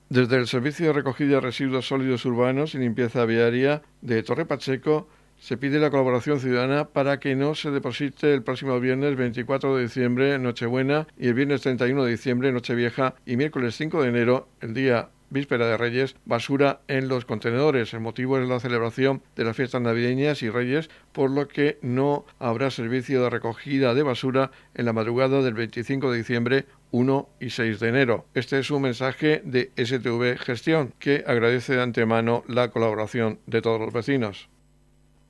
Desde 0.09 0.39
el 0.39 0.47
Servicio 0.47 0.87
de 0.87 0.95
Recogida 0.95 1.35
de 1.35 1.41
Residuos 1.43 1.87
Sólidos 1.87 2.25
Urbanos 2.25 2.75
y 2.75 2.79
Limpieza 2.79 3.27
Viaria 3.27 3.83
de 4.01 4.23
Torre 4.23 4.47
Pacheco 4.47 5.07
se 5.39 5.59
pide 5.59 5.79
la 5.79 5.91
colaboración 5.91 6.41
ciudadana 6.41 6.87
para 6.87 7.21
que 7.21 7.37
no 7.37 7.55
se 7.55 7.71
deposite 7.71 8.33
el 8.33 8.43
próximo 8.43 8.81
viernes 8.81 9.17
24 9.17 9.77
de 9.77 9.83
diciembre, 9.83 10.39
Nochebuena, 10.39 11.09
y 11.19 11.29
el 11.29 11.35
viernes 11.35 11.61
31 11.61 12.05
de 12.05 12.13
diciembre, 12.13 12.51
Nochevieja, 12.51 13.15
y 13.27 13.37
miércoles 13.37 13.75
5 13.77 14.01
de 14.01 14.09
enero, 14.09 14.49
el 14.63 14.73
día 14.73 15.11
víspera 15.35 15.67
de 15.67 15.77
Reyes, 15.77 16.17
basura 16.25 16.81
en 16.89 17.09
los 17.09 17.27
contenedores. 17.27 17.93
El 17.93 18.01
motivo 18.01 18.39
es 18.39 18.49
la 18.49 18.61
celebración 18.61 19.23
de 19.37 19.45
las 19.45 19.55
fiestas 19.55 19.83
navideñas 19.83 20.43
y 20.43 20.49
Reyes, 20.49 20.89
por 21.13 21.31
lo 21.31 21.47
que 21.47 21.79
no 21.83 22.25
habrá 22.39 22.71
servicio 22.71 23.23
de 23.23 23.29
recogida 23.29 23.93
de 23.93 24.03
basura 24.03 24.51
en 24.75 24.87
la 24.87 24.95
madrugada 24.95 25.43
del 25.43 25.53
25 25.53 26.11
de 26.11 26.17
diciembre 26.17 26.65
1 26.93 27.29
y 27.41 27.51
6 27.51 27.81
de 27.81 27.89
enero. 27.89 28.27
Este 28.33 28.59
es 28.59 28.71
un 28.71 28.83
mensaje 28.83 29.43
de 29.45 29.73
STV 29.77 30.39
Gestión, 30.39 30.95
que 30.99 31.25
agradece 31.27 31.75
de 31.75 31.83
antemano 31.83 32.45
la 32.49 32.71
colaboración 32.71 33.41
de 33.47 33.61
todos 33.61 33.81
los 33.81 33.93
vecinos. 33.93 34.49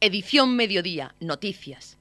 Edición 0.01 0.55
Mediodía, 0.55 1.15
Noticias. 1.19 1.99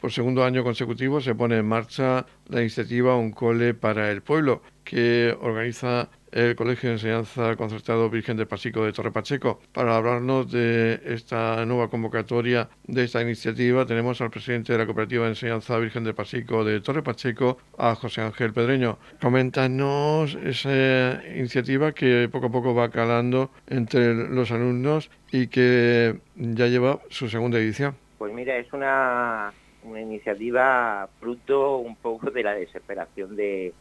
Por 0.00 0.12
segundo 0.12 0.44
año 0.44 0.64
consecutivo 0.64 1.20
se 1.20 1.34
pone 1.34 1.58
en 1.58 1.66
marcha 1.66 2.24
la 2.48 2.60
iniciativa 2.60 3.16
Un 3.16 3.32
Cole 3.32 3.74
para 3.74 4.10
el 4.10 4.22
Pueblo, 4.22 4.62
que 4.82 5.36
organiza 5.42 6.08
el 6.32 6.56
Colegio 6.56 6.88
de 6.88 6.94
Enseñanza 6.94 7.54
Concertado 7.56 8.08
Virgen 8.08 8.38
del 8.38 8.46
Pasico 8.46 8.82
de 8.82 8.94
Torre 8.94 9.12
Pacheco. 9.12 9.60
Para 9.74 9.96
hablarnos 9.96 10.50
de 10.50 11.02
esta 11.04 11.66
nueva 11.66 11.90
convocatoria 11.90 12.70
de 12.86 13.04
esta 13.04 13.20
iniciativa, 13.20 13.84
tenemos 13.84 14.22
al 14.22 14.30
presidente 14.30 14.72
de 14.72 14.78
la 14.78 14.86
Cooperativa 14.86 15.24
de 15.24 15.32
Enseñanza 15.32 15.76
Virgen 15.76 16.04
del 16.04 16.14
Pasico 16.14 16.64
de 16.64 16.80
Torre 16.80 17.02
Pacheco, 17.02 17.58
a 17.76 17.94
José 17.94 18.22
Ángel 18.22 18.54
Pedreño. 18.54 18.98
Coméntanos 19.20 20.34
esa 20.42 21.20
iniciativa 21.36 21.92
que 21.92 22.26
poco 22.32 22.46
a 22.46 22.50
poco 22.50 22.74
va 22.74 22.88
calando 22.88 23.50
entre 23.66 24.14
los 24.14 24.50
alumnos 24.50 25.10
y 25.30 25.48
que 25.48 26.16
ya 26.36 26.68
lleva 26.68 27.00
su 27.10 27.28
segunda 27.28 27.58
edición. 27.58 27.96
Pues 28.16 28.32
mira, 28.32 28.56
es 28.56 28.72
una, 28.72 29.52
una 29.84 30.00
iniciativa 30.00 31.08
fruto 31.18 31.78
un 31.78 31.96
poco 31.96 32.30
de 32.30 32.42
la 32.42 32.54
desesperación 32.54 33.36
de 33.36 33.72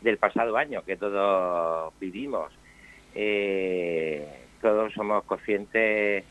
del 0.00 0.18
pasado 0.18 0.56
año 0.56 0.82
que 0.84 0.96
todos 0.96 1.92
vivimos. 1.98 2.52
Eh, 3.14 4.26
todos 4.60 4.92
somos 4.92 5.24
conscientes 5.24 6.24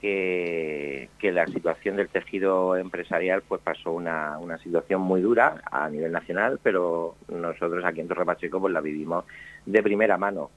que, 0.00 1.08
que, 1.18 1.32
la 1.32 1.46
situación 1.46 1.96
del 1.96 2.08
tejido 2.08 2.76
empresarial 2.76 3.42
pues 3.46 3.60
pasó 3.60 3.92
una, 3.92 4.38
una, 4.38 4.58
situación 4.58 5.02
muy 5.02 5.20
dura 5.20 5.62
a 5.70 5.88
nivel 5.90 6.12
nacional, 6.12 6.58
pero 6.62 7.16
nosotros 7.28 7.84
aquí 7.84 8.00
en 8.00 8.08
Torre 8.08 8.24
Pacheco 8.24 8.60
pues 8.60 8.72
la 8.72 8.80
vivimos 8.80 9.24
de 9.66 9.82
primera 9.82 10.16
mano. 10.16 10.50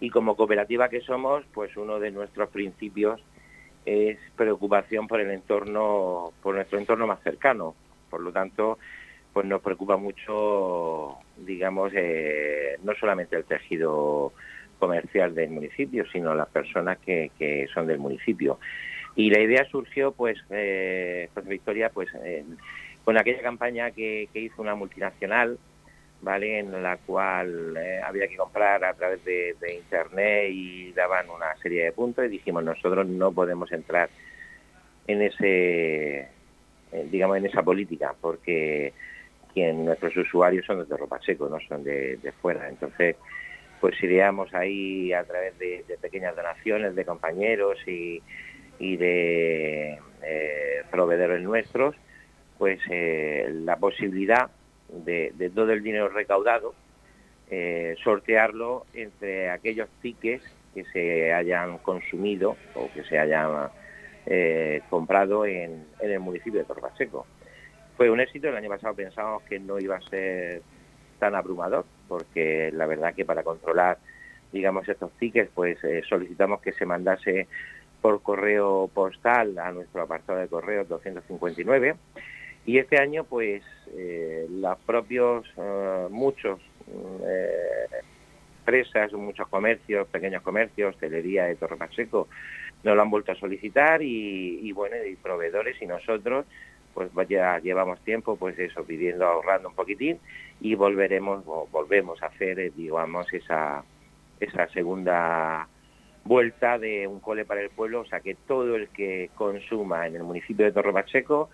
Y 0.00 0.10
como 0.10 0.36
cooperativa 0.36 0.88
que 0.88 1.00
somos, 1.00 1.44
pues 1.52 1.76
uno 1.76 1.98
de 1.98 2.10
nuestros 2.10 2.48
principios 2.50 3.20
es 3.88 4.18
preocupación 4.36 5.06
por 5.06 5.20
el 5.20 5.30
entorno, 5.30 6.32
por 6.42 6.54
nuestro 6.54 6.78
entorno 6.78 7.06
más 7.06 7.22
cercano. 7.22 7.74
Por 8.10 8.20
lo 8.20 8.32
tanto, 8.32 8.78
pues 9.32 9.46
nos 9.46 9.62
preocupa 9.62 9.96
mucho, 9.96 11.16
digamos, 11.36 11.92
eh, 11.94 12.78
no 12.82 12.94
solamente 12.94 13.36
el 13.36 13.44
tejido 13.44 14.32
comercial 14.78 15.34
del 15.34 15.50
municipio, 15.50 16.04
sino 16.12 16.34
las 16.34 16.48
personas 16.48 16.98
que, 16.98 17.30
que 17.38 17.66
son 17.72 17.86
del 17.86 17.98
municipio. 17.98 18.58
Y 19.16 19.30
la 19.30 19.40
idea 19.40 19.64
surgió, 19.68 20.12
pues, 20.12 20.38
eh, 20.50 21.28
Victoria, 21.44 21.90
pues, 21.90 22.08
con 23.04 23.18
aquella 23.18 23.42
campaña 23.42 23.90
que, 23.90 24.28
hizo 24.32 24.62
una 24.62 24.76
multinacional, 24.76 25.58
¿vale? 26.22 26.58
En 26.58 26.82
la 26.82 26.96
cual 26.98 27.76
eh, 27.76 28.00
había 28.04 28.28
que 28.28 28.36
comprar 28.36 28.84
a 28.84 28.94
través 28.94 29.24
de, 29.24 29.54
internet 29.74 30.50
y 30.50 30.92
daban 30.92 31.30
una 31.30 31.56
serie 31.62 31.84
de 31.84 31.92
puntos 31.92 32.24
y 32.24 32.28
dijimos 32.28 32.64
nosotros 32.64 33.06
no 33.06 33.32
podemos 33.32 33.70
entrar 33.72 34.08
en 35.06 35.22
ese, 35.22 36.18
eh, 36.92 37.08
digamos, 37.10 37.38
en 37.38 37.46
esa 37.46 37.62
política 37.62 38.14
porque 38.20 38.92
quien 39.54 39.84
nuestros 39.84 40.16
usuarios 40.16 40.66
son 40.66 40.86
de 40.86 40.96
ropa 40.96 41.20
seco, 41.24 41.48
no 41.48 41.58
son 41.68 41.84
de, 41.84 42.32
fuera. 42.42 42.68
Entonces, 42.68 43.16
pues 43.80 44.02
ideamos 44.02 44.52
ahí 44.54 45.12
a 45.12 45.24
través 45.24 45.58
de 45.58 45.98
pequeñas 46.00 46.34
donaciones 46.34 46.94
de 46.94 47.04
compañeros 47.04 47.78
y 47.86 48.20
y 48.78 48.96
de 48.96 49.98
eh, 50.22 50.82
proveedores 50.90 51.42
nuestros, 51.42 51.96
pues 52.58 52.80
la 52.88 53.76
posibilidad 53.76 54.50
de, 54.88 55.50
todo 55.54 55.72
el 55.72 55.82
dinero 55.82 56.08
recaudado 56.08 56.74
eh, 57.50 57.96
sortearlo 58.02 58.86
entre 58.94 59.50
aquellos 59.50 59.88
tickets 60.02 60.44
que 60.74 60.84
se 60.84 61.32
hayan 61.32 61.78
consumido 61.78 62.56
o 62.74 62.90
que 62.92 63.04
se 63.04 63.18
hayan 63.18 63.70
comprado 64.90 65.46
en, 65.46 65.86
el 66.00 66.20
municipio 66.20 66.60
de 66.60 66.66
Torbaseco. 66.66 67.26
Fue 67.96 68.10
un 68.10 68.20
éxito, 68.20 68.48
el 68.48 68.56
año 68.56 68.68
pasado 68.68 68.94
pensábamos 68.94 69.42
que 69.44 69.58
no 69.58 69.78
iba 69.78 69.96
a 69.96 70.00
ser 70.02 70.60
tan 71.18 71.34
abrumador, 71.34 71.86
porque 72.06 72.70
la 72.74 72.86
verdad 72.86 73.14
que 73.14 73.24
para 73.24 73.42
controlar, 73.42 73.96
digamos, 74.52 74.86
estos 74.86 75.10
tickets, 75.12 75.50
pues 75.54 75.78
solicitamos 76.06 76.60
que 76.60 76.72
se 76.72 76.84
mandase 76.84 77.48
por 78.00 78.22
correo 78.22 78.90
postal 78.92 79.58
a 79.58 79.72
nuestro 79.72 80.02
apartado 80.02 80.38
de 80.38 80.48
correo 80.48 80.84
259 80.84 81.96
y 82.68 82.76
este 82.76 82.98
año 82.98 83.24
pues 83.24 83.62
eh, 83.96 84.46
los 84.50 84.78
propios 84.80 85.46
eh, 85.56 86.06
muchos 86.10 86.60
eh, 87.24 87.86
empresas, 88.58 89.10
muchos 89.14 89.48
comercios, 89.48 90.06
pequeños 90.08 90.42
comercios, 90.42 90.94
hostelería 90.94 91.44
de 91.46 91.56
Torre 91.56 91.78
Pacheco 91.78 92.28
nos 92.84 92.94
lo 92.94 93.00
han 93.00 93.08
vuelto 93.08 93.32
a 93.32 93.36
solicitar 93.36 94.02
y, 94.02 94.70
bueno, 94.72 94.96
y 95.02 95.16
proveedores 95.16 95.80
y 95.80 95.86
nosotros 95.86 96.44
pues 96.92 97.10
ya 97.30 97.58
llevamos 97.58 98.00
tiempo 98.00 98.36
pues 98.36 98.58
eso 98.58 98.84
pidiendo 98.84 99.24
ahorrando 99.24 99.70
un 99.70 99.74
poquitín 99.74 100.18
y 100.60 100.74
volveremos 100.74 101.46
volvemos 101.72 102.22
a 102.22 102.26
hacer 102.26 102.74
digamos 102.74 103.32
esa 103.32 103.82
esa 104.40 104.68
segunda 104.68 105.66
vuelta 106.24 106.78
de 106.78 107.06
un 107.06 107.20
cole 107.20 107.46
para 107.46 107.62
el 107.62 107.70
pueblo, 107.70 108.00
o 108.00 108.04
sea 108.04 108.20
que 108.20 108.34
todo 108.34 108.76
el 108.76 108.88
que 108.88 109.30
consuma 109.36 110.06
en 110.06 110.16
el 110.16 110.22
municipio 110.22 110.66
de 110.66 110.72
Torre 110.72 110.92
Pacheco 110.92 111.48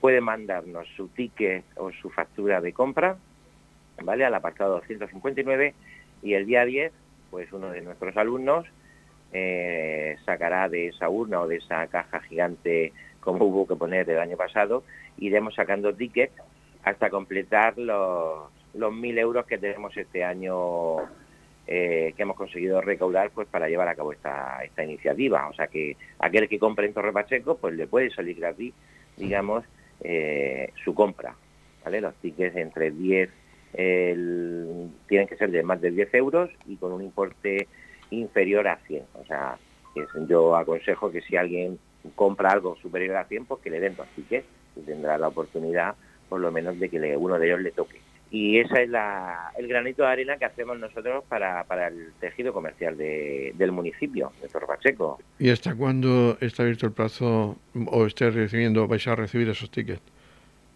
puede 0.00 0.20
mandarnos 0.20 0.86
su 0.96 1.08
ticket 1.08 1.64
o 1.76 1.90
su 1.92 2.10
factura 2.10 2.60
de 2.60 2.72
compra, 2.72 3.16
¿vale? 4.02 4.24
Al 4.24 4.34
apartado 4.34 4.74
259 4.76 5.74
y 6.22 6.34
el 6.34 6.46
día 6.46 6.64
10, 6.64 6.92
pues 7.30 7.52
uno 7.52 7.70
de 7.70 7.80
nuestros 7.80 8.16
alumnos 8.16 8.66
eh, 9.32 10.16
sacará 10.24 10.68
de 10.68 10.88
esa 10.88 11.08
urna 11.08 11.40
o 11.40 11.48
de 11.48 11.56
esa 11.56 11.86
caja 11.88 12.20
gigante 12.20 12.92
como 13.20 13.44
hubo 13.44 13.66
que 13.66 13.74
poner 13.74 14.08
el 14.08 14.20
año 14.20 14.36
pasado, 14.36 14.84
iremos 15.18 15.54
sacando 15.56 15.92
tickets 15.92 16.32
hasta 16.84 17.10
completar 17.10 17.76
los, 17.76 18.48
los 18.74 18.92
mil 18.94 19.18
euros 19.18 19.44
que 19.46 19.58
tenemos 19.58 19.96
este 19.96 20.22
año 20.22 20.98
eh, 21.66 22.14
que 22.16 22.22
hemos 22.22 22.36
conseguido 22.36 22.80
recaudar 22.80 23.30
pues 23.30 23.48
para 23.48 23.68
llevar 23.68 23.88
a 23.88 23.96
cabo 23.96 24.12
esta, 24.12 24.60
esta 24.62 24.84
iniciativa. 24.84 25.48
O 25.48 25.52
sea 25.54 25.66
que 25.66 25.96
aquel 26.20 26.48
que 26.48 26.60
compre 26.60 26.86
en 26.86 26.94
Torre 26.94 27.12
Pacheco 27.12 27.56
pues 27.56 27.74
le 27.74 27.88
puede 27.88 28.10
salir 28.10 28.38
gratis, 28.38 28.72
digamos, 29.16 29.64
eh, 30.00 30.70
su 30.84 30.94
compra. 30.94 31.34
¿vale? 31.84 32.00
Los 32.00 32.14
tickets 32.16 32.56
entre 32.56 32.90
10, 32.90 33.30
tienen 33.72 35.28
que 35.28 35.36
ser 35.36 35.50
de 35.50 35.62
más 35.62 35.80
de 35.80 35.90
10 35.90 36.14
euros 36.14 36.50
y 36.66 36.76
con 36.76 36.92
un 36.92 37.02
importe 37.02 37.68
inferior 38.10 38.66
a 38.68 38.76
100. 38.86 39.02
O 39.14 39.24
sea, 39.26 39.58
yo 40.28 40.56
aconsejo 40.56 41.10
que 41.10 41.20
si 41.20 41.36
alguien 41.36 41.78
compra 42.14 42.52
algo 42.52 42.76
superior 42.76 43.16
a 43.16 43.24
100, 43.24 43.44
pues 43.44 43.60
que 43.62 43.70
le 43.70 43.80
den 43.80 43.96
dos 43.96 44.06
tickets 44.14 44.46
y 44.76 44.80
tendrá 44.80 45.18
la 45.18 45.28
oportunidad 45.28 45.94
por 46.28 46.40
lo 46.40 46.50
menos 46.50 46.78
de 46.78 46.88
que 46.88 47.16
uno 47.16 47.38
de 47.38 47.46
ellos 47.46 47.60
le 47.60 47.70
toque 47.70 48.00
y 48.30 48.58
ese 48.58 48.84
es 48.84 48.90
el 49.56 49.68
granito 49.68 50.02
de 50.02 50.08
arena 50.08 50.36
que 50.36 50.44
hacemos 50.44 50.78
nosotros 50.78 51.24
para, 51.28 51.64
el 51.86 52.12
tejido 52.20 52.52
comercial 52.52 52.96
del 52.96 53.72
municipio 53.72 54.32
de 54.42 54.48
Torpacheco. 54.48 55.18
¿Y 55.38 55.50
hasta 55.50 55.74
cuándo 55.74 56.36
está 56.40 56.64
abierto 56.64 56.86
el 56.86 56.92
plazo 56.92 57.56
o 57.86 58.06
esté 58.06 58.30
recibiendo, 58.30 58.88
vais 58.88 59.06
a 59.06 59.14
recibir 59.14 59.48
esos 59.48 59.70
tickets? 59.70 60.02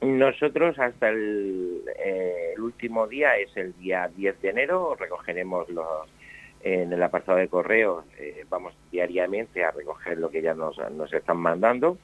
Nosotros 0.00 0.78
hasta 0.78 1.10
el, 1.10 1.82
eh, 2.02 2.54
último 2.58 3.06
día 3.06 3.36
es 3.36 3.54
el 3.56 3.76
día 3.78 4.08
10 4.16 4.40
de 4.40 4.48
enero, 4.48 4.96
recogeremos 4.98 5.68
los 5.68 5.86
en 6.62 6.92
el 6.92 7.02
apartado 7.02 7.38
de 7.38 7.48
correos, 7.48 8.04
eh, 8.18 8.44
vamos 8.50 8.74
diariamente 8.92 9.64
a 9.64 9.70
recoger 9.70 10.18
lo 10.18 10.30
que 10.30 10.42
ya 10.42 10.52
nos, 10.52 10.76
nos 10.92 11.10
están 11.12 11.38
mandando. 11.38 11.96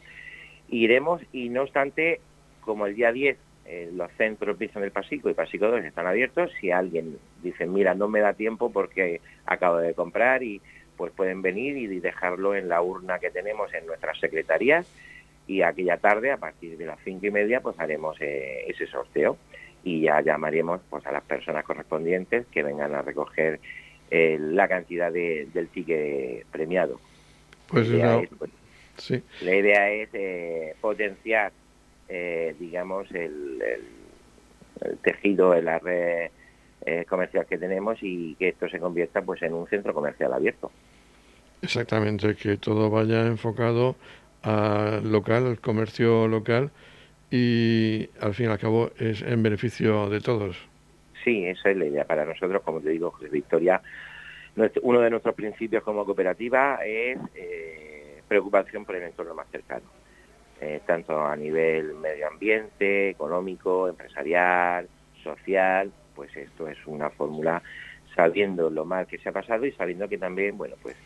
Iremos 0.70 1.20
y 1.30 1.50
no 1.50 1.62
obstante, 1.62 2.20
como 2.62 2.86
el 2.86 2.94
día 2.94 3.12
10 3.12 3.36
eh, 3.68 3.90
los 3.92 4.10
centros 4.12 4.58
Virgen 4.58 4.82
del 4.82 4.92
Pasico 4.92 5.28
y 5.28 5.34
Pasico 5.34 5.68
2 5.68 5.84
están 5.84 6.06
abiertos. 6.06 6.50
Si 6.60 6.70
alguien 6.70 7.18
dice, 7.42 7.66
mira, 7.66 7.94
no 7.94 8.08
me 8.08 8.20
da 8.20 8.32
tiempo 8.32 8.70
porque 8.70 9.20
acabo 9.44 9.78
de 9.78 9.94
comprar 9.94 10.42
y 10.42 10.60
pues 10.96 11.12
pueden 11.12 11.42
venir 11.42 11.76
y 11.76 12.00
dejarlo 12.00 12.54
en 12.54 12.68
la 12.68 12.80
urna 12.80 13.18
que 13.18 13.30
tenemos 13.30 13.72
en 13.74 13.86
nuestras 13.86 14.18
secretarías 14.18 14.90
y 15.46 15.62
aquella 15.62 15.98
tarde, 15.98 16.32
a 16.32 16.38
partir 16.38 16.76
de 16.76 16.86
las 16.86 16.98
cinco 17.04 17.26
y 17.26 17.30
media, 17.30 17.60
pues 17.60 17.78
haremos 17.78 18.16
eh, 18.20 18.64
ese 18.66 18.86
sorteo 18.86 19.36
y 19.84 20.02
ya 20.02 20.20
llamaremos 20.20 20.80
pues 20.88 21.06
a 21.06 21.12
las 21.12 21.22
personas 21.22 21.64
correspondientes 21.64 22.46
que 22.46 22.62
vengan 22.62 22.94
a 22.94 23.02
recoger 23.02 23.60
eh, 24.10 24.38
la 24.40 24.68
cantidad 24.68 25.12
del 25.12 25.68
ticket 25.68 26.46
premiado. 26.46 27.00
Pues, 27.68 27.88
la 27.88 27.96
idea, 27.96 28.18
es, 28.20 28.30
pues, 28.38 28.50
sí. 28.96 29.22
la 29.42 29.54
idea 29.54 29.90
es 29.90 30.76
potenciar 30.80 31.52
eh, 32.08 32.54
digamos, 32.58 33.10
el, 33.12 33.62
tejido 35.02 35.52
de 35.52 35.62
la 35.62 35.78
red 35.78 36.30
eh, 36.84 37.04
comercial 37.08 37.46
que 37.46 37.58
tenemos 37.58 37.98
y 38.02 38.34
que 38.36 38.48
esto 38.48 38.68
se 38.68 38.78
convierta 38.78 39.22
pues 39.22 39.42
en 39.42 39.54
un 39.54 39.66
centro 39.68 39.94
comercial 39.94 40.32
abierto. 40.32 40.70
Exactamente, 41.62 42.36
que 42.36 42.58
todo 42.58 42.90
vaya 42.90 43.26
enfocado 43.26 43.96
al 44.42 45.10
local, 45.10 45.46
al 45.46 45.60
comercio 45.60 46.28
local 46.28 46.70
y 47.30 48.08
al 48.20 48.34
fin 48.34 48.46
y 48.46 48.52
al 48.52 48.58
cabo 48.58 48.90
es 48.98 49.22
en 49.22 49.42
beneficio 49.42 50.08
de 50.08 50.20
todos. 50.20 50.56
Sí, 51.24 51.44
esa 51.44 51.70
es 51.70 51.76
la 51.76 51.86
idea. 51.86 52.04
Para 52.04 52.24
nosotros, 52.24 52.62
como 52.62 52.80
te 52.80 52.90
digo, 52.90 53.10
José 53.10 53.28
Victoria, 53.28 53.82
uno 54.82 55.00
de 55.00 55.10
nuestros 55.10 55.34
principios 55.34 55.82
como 55.82 56.04
cooperativa 56.04 56.78
es 56.84 57.18
eh, 57.34 58.22
preocupación 58.28 58.84
por 58.84 58.96
el 58.96 59.02
entorno 59.02 59.34
más 59.34 59.48
cercano. 59.50 59.86
Eh, 60.58 60.80
tanto 60.86 61.20
a 61.20 61.36
nivel 61.36 61.94
medio 61.96 62.28
ambiente, 62.28 63.10
económico, 63.10 63.88
empresarial, 63.88 64.88
social, 65.22 65.92
pues 66.14 66.34
esto 66.34 66.66
es 66.66 66.78
una 66.86 67.10
fórmula 67.10 67.62
sabiendo 68.14 68.70
lo 68.70 68.86
mal 68.86 69.06
que 69.06 69.18
se 69.18 69.28
ha 69.28 69.32
pasado 69.32 69.66
y 69.66 69.72
sabiendo 69.72 70.08
que 70.08 70.16
también, 70.16 70.56
bueno, 70.56 70.76
pues 70.80 70.96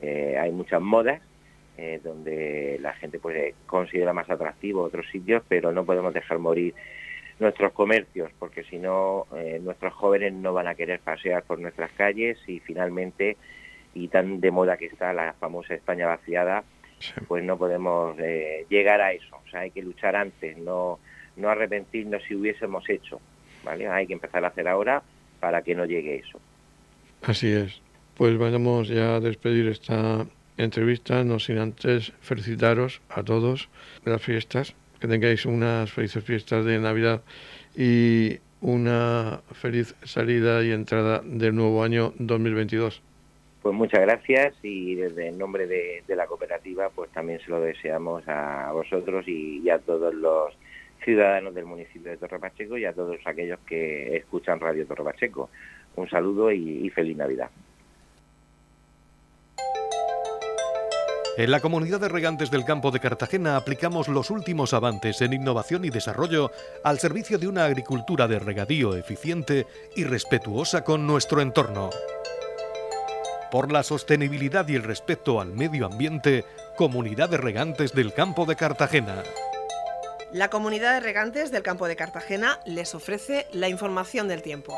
eh, 0.00 0.38
hay 0.40 0.50
muchas 0.52 0.80
modas 0.80 1.20
eh, 1.76 2.00
donde 2.02 2.78
la 2.80 2.94
gente 2.94 3.18
pues 3.18 3.54
considera 3.66 4.14
más 4.14 4.30
atractivo 4.30 4.80
otros 4.80 5.06
sitios, 5.10 5.42
pero 5.48 5.70
no 5.70 5.84
podemos 5.84 6.14
dejar 6.14 6.38
morir 6.38 6.74
nuestros 7.38 7.72
comercios, 7.72 8.30
porque 8.38 8.64
si 8.64 8.78
no, 8.78 9.26
nuestros 9.60 9.92
jóvenes 9.92 10.32
no 10.32 10.54
van 10.54 10.68
a 10.68 10.76
querer 10.76 11.00
pasear 11.00 11.42
por 11.42 11.58
nuestras 11.58 11.90
calles 11.92 12.38
y 12.46 12.60
finalmente, 12.60 13.36
y 13.92 14.08
tan 14.08 14.40
de 14.40 14.50
moda 14.52 14.76
que 14.76 14.86
está 14.86 15.12
la 15.12 15.34
famosa 15.34 15.74
España 15.74 16.06
vaciada, 16.06 16.62
pues 17.28 17.44
no 17.44 17.56
podemos 17.58 18.18
eh, 18.18 18.66
llegar 18.68 19.00
a 19.00 19.12
eso. 19.12 19.36
O 19.44 19.48
sea, 19.50 19.60
hay 19.60 19.70
que 19.70 19.82
luchar 19.82 20.16
antes, 20.16 20.56
no, 20.58 20.98
no 21.36 21.48
arrepentirnos 21.48 22.22
si 22.24 22.34
hubiésemos 22.34 22.88
hecho. 22.88 23.20
¿vale? 23.64 23.88
Hay 23.88 24.06
que 24.06 24.12
empezar 24.12 24.44
a 24.44 24.48
hacer 24.48 24.68
ahora 24.68 25.02
para 25.40 25.62
que 25.62 25.74
no 25.74 25.84
llegue 25.84 26.16
eso. 26.16 26.40
Así 27.22 27.50
es. 27.50 27.80
Pues 28.16 28.38
vayamos 28.38 28.88
ya 28.88 29.16
a 29.16 29.20
despedir 29.20 29.68
esta 29.68 30.26
entrevista, 30.56 31.24
no 31.24 31.40
sin 31.40 31.58
antes 31.58 32.12
felicitaros 32.20 33.00
a 33.08 33.22
todos 33.22 33.68
de 34.04 34.12
las 34.12 34.22
fiestas, 34.22 34.74
que 35.00 35.08
tengáis 35.08 35.46
unas 35.46 35.90
felices 35.90 36.22
fiestas 36.22 36.64
de 36.64 36.78
Navidad 36.78 37.22
y 37.76 38.38
una 38.60 39.42
feliz 39.52 39.94
salida 40.04 40.62
y 40.62 40.70
entrada 40.70 41.22
del 41.24 41.54
nuevo 41.54 41.82
año 41.82 42.14
2022. 42.18 43.02
Pues 43.64 43.74
muchas 43.74 44.02
gracias 44.02 44.54
y 44.62 44.94
desde 44.94 45.28
el 45.28 45.38
nombre 45.38 45.66
de, 45.66 46.02
la 46.08 46.26
cooperativa 46.26 46.90
pues 46.90 47.10
también 47.12 47.40
se 47.40 47.50
lo 47.50 47.62
deseamos 47.62 48.22
a 48.28 48.70
vosotros 48.72 49.26
y, 49.26 49.66
a 49.70 49.78
todos 49.78 50.12
los 50.12 50.52
ciudadanos 51.02 51.54
del 51.54 51.64
municipio 51.64 52.10
de 52.10 52.18
Torre 52.18 52.38
Pacheco 52.38 52.76
y 52.76 52.84
a 52.84 52.92
todos 52.92 53.16
aquellos 53.24 53.58
que 53.60 54.18
escuchan 54.18 54.60
Radio 54.60 54.86
Torre 54.86 55.04
Pacheco. 55.04 55.48
Un 55.96 56.10
saludo 56.10 56.52
y, 56.52 56.84
y 56.84 56.90
feliz 56.90 57.16
Navidad. 57.16 57.48
En 61.38 61.50
la 61.50 61.60
comunidad 61.60 62.00
de 62.00 62.10
regantes 62.10 62.50
del 62.50 62.66
campo 62.66 62.90
de 62.90 63.00
Cartagena 63.00 63.56
aplicamos 63.56 64.08
los 64.08 64.30
últimos 64.30 64.74
avances 64.74 65.22
en 65.22 65.32
innovación 65.32 65.86
y 65.86 65.88
desarrollo 65.88 66.50
al 66.84 66.98
servicio 66.98 67.38
de 67.38 67.48
una 67.48 67.64
agricultura 67.64 68.28
de 68.28 68.40
regadío 68.40 68.94
eficiente 68.94 69.64
y 69.96 70.04
respetuosa 70.04 70.84
con 70.84 71.06
nuestro 71.06 71.40
entorno. 71.40 71.88
Por 73.54 73.70
la 73.70 73.84
sostenibilidad 73.84 74.66
y 74.66 74.74
el 74.74 74.82
respeto 74.82 75.40
al 75.40 75.52
medio 75.52 75.86
ambiente, 75.86 76.44
Comunidad 76.76 77.28
de 77.28 77.36
Regantes 77.36 77.92
del 77.92 78.12
Campo 78.12 78.46
de 78.46 78.56
Cartagena. 78.56 79.22
La 80.32 80.50
comunidad 80.50 80.94
de 80.94 80.98
regantes 80.98 81.52
del 81.52 81.62
campo 81.62 81.86
de 81.86 81.94
Cartagena 81.94 82.58
les 82.66 82.96
ofrece 82.96 83.46
la 83.52 83.68
información 83.68 84.26
del 84.26 84.42
tiempo. 84.42 84.76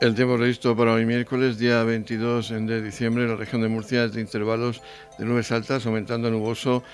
El 0.00 0.14
tiempo 0.14 0.36
previsto 0.36 0.76
para 0.76 0.92
hoy 0.92 1.04
miércoles, 1.06 1.58
día 1.58 1.82
22 1.82 2.50
de 2.50 2.82
diciembre, 2.82 3.24
en 3.24 3.30
la 3.30 3.36
región 3.36 3.62
de 3.62 3.68
Murcia 3.68 4.04
es 4.04 4.12
de 4.12 4.20
intervalos 4.20 4.80
de 5.18 5.24
nubes 5.24 5.50
altas, 5.50 5.86
aumentando 5.86 6.30
nuboso 6.30 6.84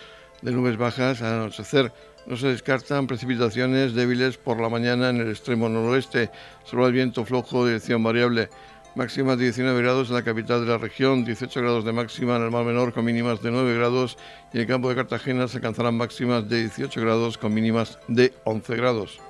de 0.43 0.53
nubes 0.53 0.77
bajas 0.77 1.23
al 1.23 1.41
anochecer. 1.41 1.93
No 2.27 2.37
se 2.37 2.49
descartan 2.49 3.07
precipitaciones 3.07 3.95
débiles 3.95 4.37
por 4.37 4.61
la 4.61 4.69
mañana 4.69 5.11
en 5.11 5.17
el 5.17 5.31
extremo 5.31 5.69
noroeste, 5.69 6.31
solo 6.65 6.87
el 6.87 6.93
viento 6.93 7.25
flojo 7.25 7.67
dirección 7.67 8.03
variable. 8.03 8.51
Máximas 8.95 9.39
de 9.39 9.45
19 9.45 9.81
grados 9.81 10.09
en 10.09 10.15
la 10.15 10.25
capital 10.25 10.65
de 10.65 10.71
la 10.71 10.79
región, 10.79 11.25
18 11.25 11.61
grados 11.61 11.85
de 11.85 11.93
máxima 11.93 12.37
en 12.37 12.43
el 12.43 12.51
mar 12.51 12.65
menor 12.65 12.93
con 12.93 13.05
mínimas 13.05 13.41
de 13.43 13.51
9 13.51 13.75
grados 13.77 14.19
y 14.53 14.57
en 14.57 14.63
el 14.63 14.67
campo 14.67 14.89
de 14.89 14.97
Cartagena 14.97 15.47
se 15.47 15.59
alcanzarán 15.59 15.97
máximas 15.97 16.49
de 16.49 16.61
18 16.61 17.01
grados 17.01 17.39
con 17.39 17.55
mínimas 17.55 17.99
de 18.09 18.35
11 18.45 18.77
grados. 18.77 19.21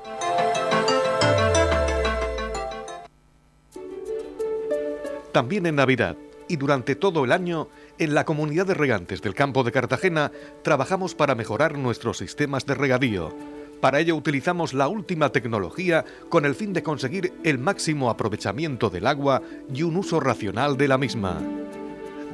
También 5.32 5.66
en 5.66 5.76
Navidad 5.76 6.16
y 6.48 6.56
durante 6.56 6.96
todo 6.96 7.24
el 7.24 7.32
año, 7.32 7.68
en 7.98 8.14
la 8.14 8.24
comunidad 8.24 8.66
de 8.66 8.74
regantes 8.74 9.22
del 9.22 9.34
campo 9.34 9.64
de 9.64 9.72
Cartagena 9.72 10.32
trabajamos 10.62 11.14
para 11.14 11.34
mejorar 11.34 11.76
nuestros 11.76 12.18
sistemas 12.18 12.64
de 12.66 12.74
regadío. 12.74 13.34
Para 13.80 14.00
ello 14.00 14.16
utilizamos 14.16 14.74
la 14.74 14.88
última 14.88 15.30
tecnología 15.30 16.04
con 16.28 16.44
el 16.44 16.54
fin 16.54 16.72
de 16.72 16.82
conseguir 16.82 17.32
el 17.44 17.58
máximo 17.58 18.10
aprovechamiento 18.10 18.90
del 18.90 19.06
agua 19.06 19.42
y 19.72 19.82
un 19.82 19.96
uso 19.96 20.20
racional 20.20 20.76
de 20.76 20.88
la 20.88 20.98
misma. 20.98 21.40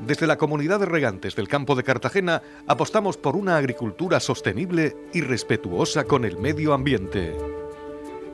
Desde 0.06 0.26
la 0.26 0.36
comunidad 0.36 0.80
de 0.80 0.86
regantes 0.86 1.34
del 1.34 1.48
campo 1.48 1.74
de 1.74 1.82
Cartagena 1.82 2.42
apostamos 2.66 3.16
por 3.16 3.36
una 3.36 3.56
agricultura 3.56 4.20
sostenible 4.20 4.96
y 5.12 5.22
respetuosa 5.22 6.04
con 6.04 6.24
el 6.24 6.38
medio 6.38 6.74
ambiente. 6.74 7.34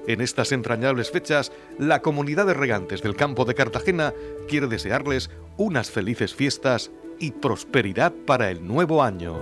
En 0.06 0.20
estas 0.20 0.50
entrañables 0.50 1.10
fechas, 1.10 1.52
la 1.78 2.02
comunidad 2.02 2.46
de 2.46 2.54
regantes 2.54 3.02
del 3.02 3.14
campo 3.14 3.44
de 3.44 3.54
Cartagena 3.54 4.12
quiere 4.48 4.66
desearles 4.66 5.30
unas 5.56 5.90
felices 5.90 6.34
fiestas 6.34 6.90
y 7.20 7.30
prosperidad 7.30 8.12
para 8.26 8.50
el 8.50 8.66
nuevo 8.66 9.02
año. 9.02 9.38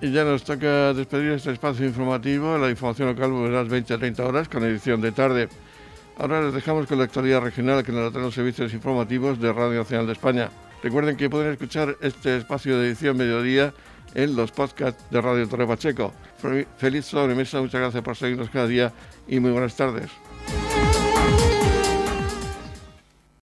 Y 0.00 0.12
ya 0.12 0.22
nos 0.22 0.44
toca 0.44 0.94
despedir 0.94 1.32
este 1.32 1.50
espacio 1.50 1.84
informativo. 1.84 2.56
La 2.56 2.70
información 2.70 3.08
local 3.08 3.32
volverá 3.32 3.60
a 3.60 3.62
las 3.62 3.72
20 3.72 3.94
a 3.94 3.98
30 3.98 4.24
horas 4.24 4.48
con 4.48 4.62
edición 4.62 5.00
de 5.00 5.10
tarde. 5.10 5.48
Ahora 6.18 6.42
les 6.42 6.54
dejamos 6.54 6.86
con 6.86 6.98
la 6.98 7.04
actualidad 7.04 7.40
regional 7.40 7.82
que 7.82 7.90
nos 7.90 8.12
los 8.12 8.34
servicios 8.34 8.72
informativos 8.72 9.40
de 9.40 9.52
Radio 9.52 9.78
Nacional 9.78 10.06
de 10.06 10.12
España. 10.12 10.50
Recuerden 10.82 11.16
que 11.16 11.28
pueden 11.28 11.52
escuchar 11.52 11.96
este 12.00 12.36
espacio 12.36 12.78
de 12.78 12.88
edición 12.88 13.16
mediodía 13.16 13.74
en 14.14 14.36
los 14.36 14.50
podcasts 14.52 15.04
de 15.10 15.20
Radio 15.20 15.48
Torre 15.48 15.66
Pacheco. 15.66 16.12
Feliz 16.76 17.06
sobremesa, 17.06 17.60
muchas 17.60 17.80
gracias 17.80 18.02
por 18.02 18.16
seguirnos 18.16 18.50
cada 18.50 18.66
día 18.66 18.92
y 19.26 19.40
muy 19.40 19.50
buenas 19.50 19.76
tardes. 19.76 20.10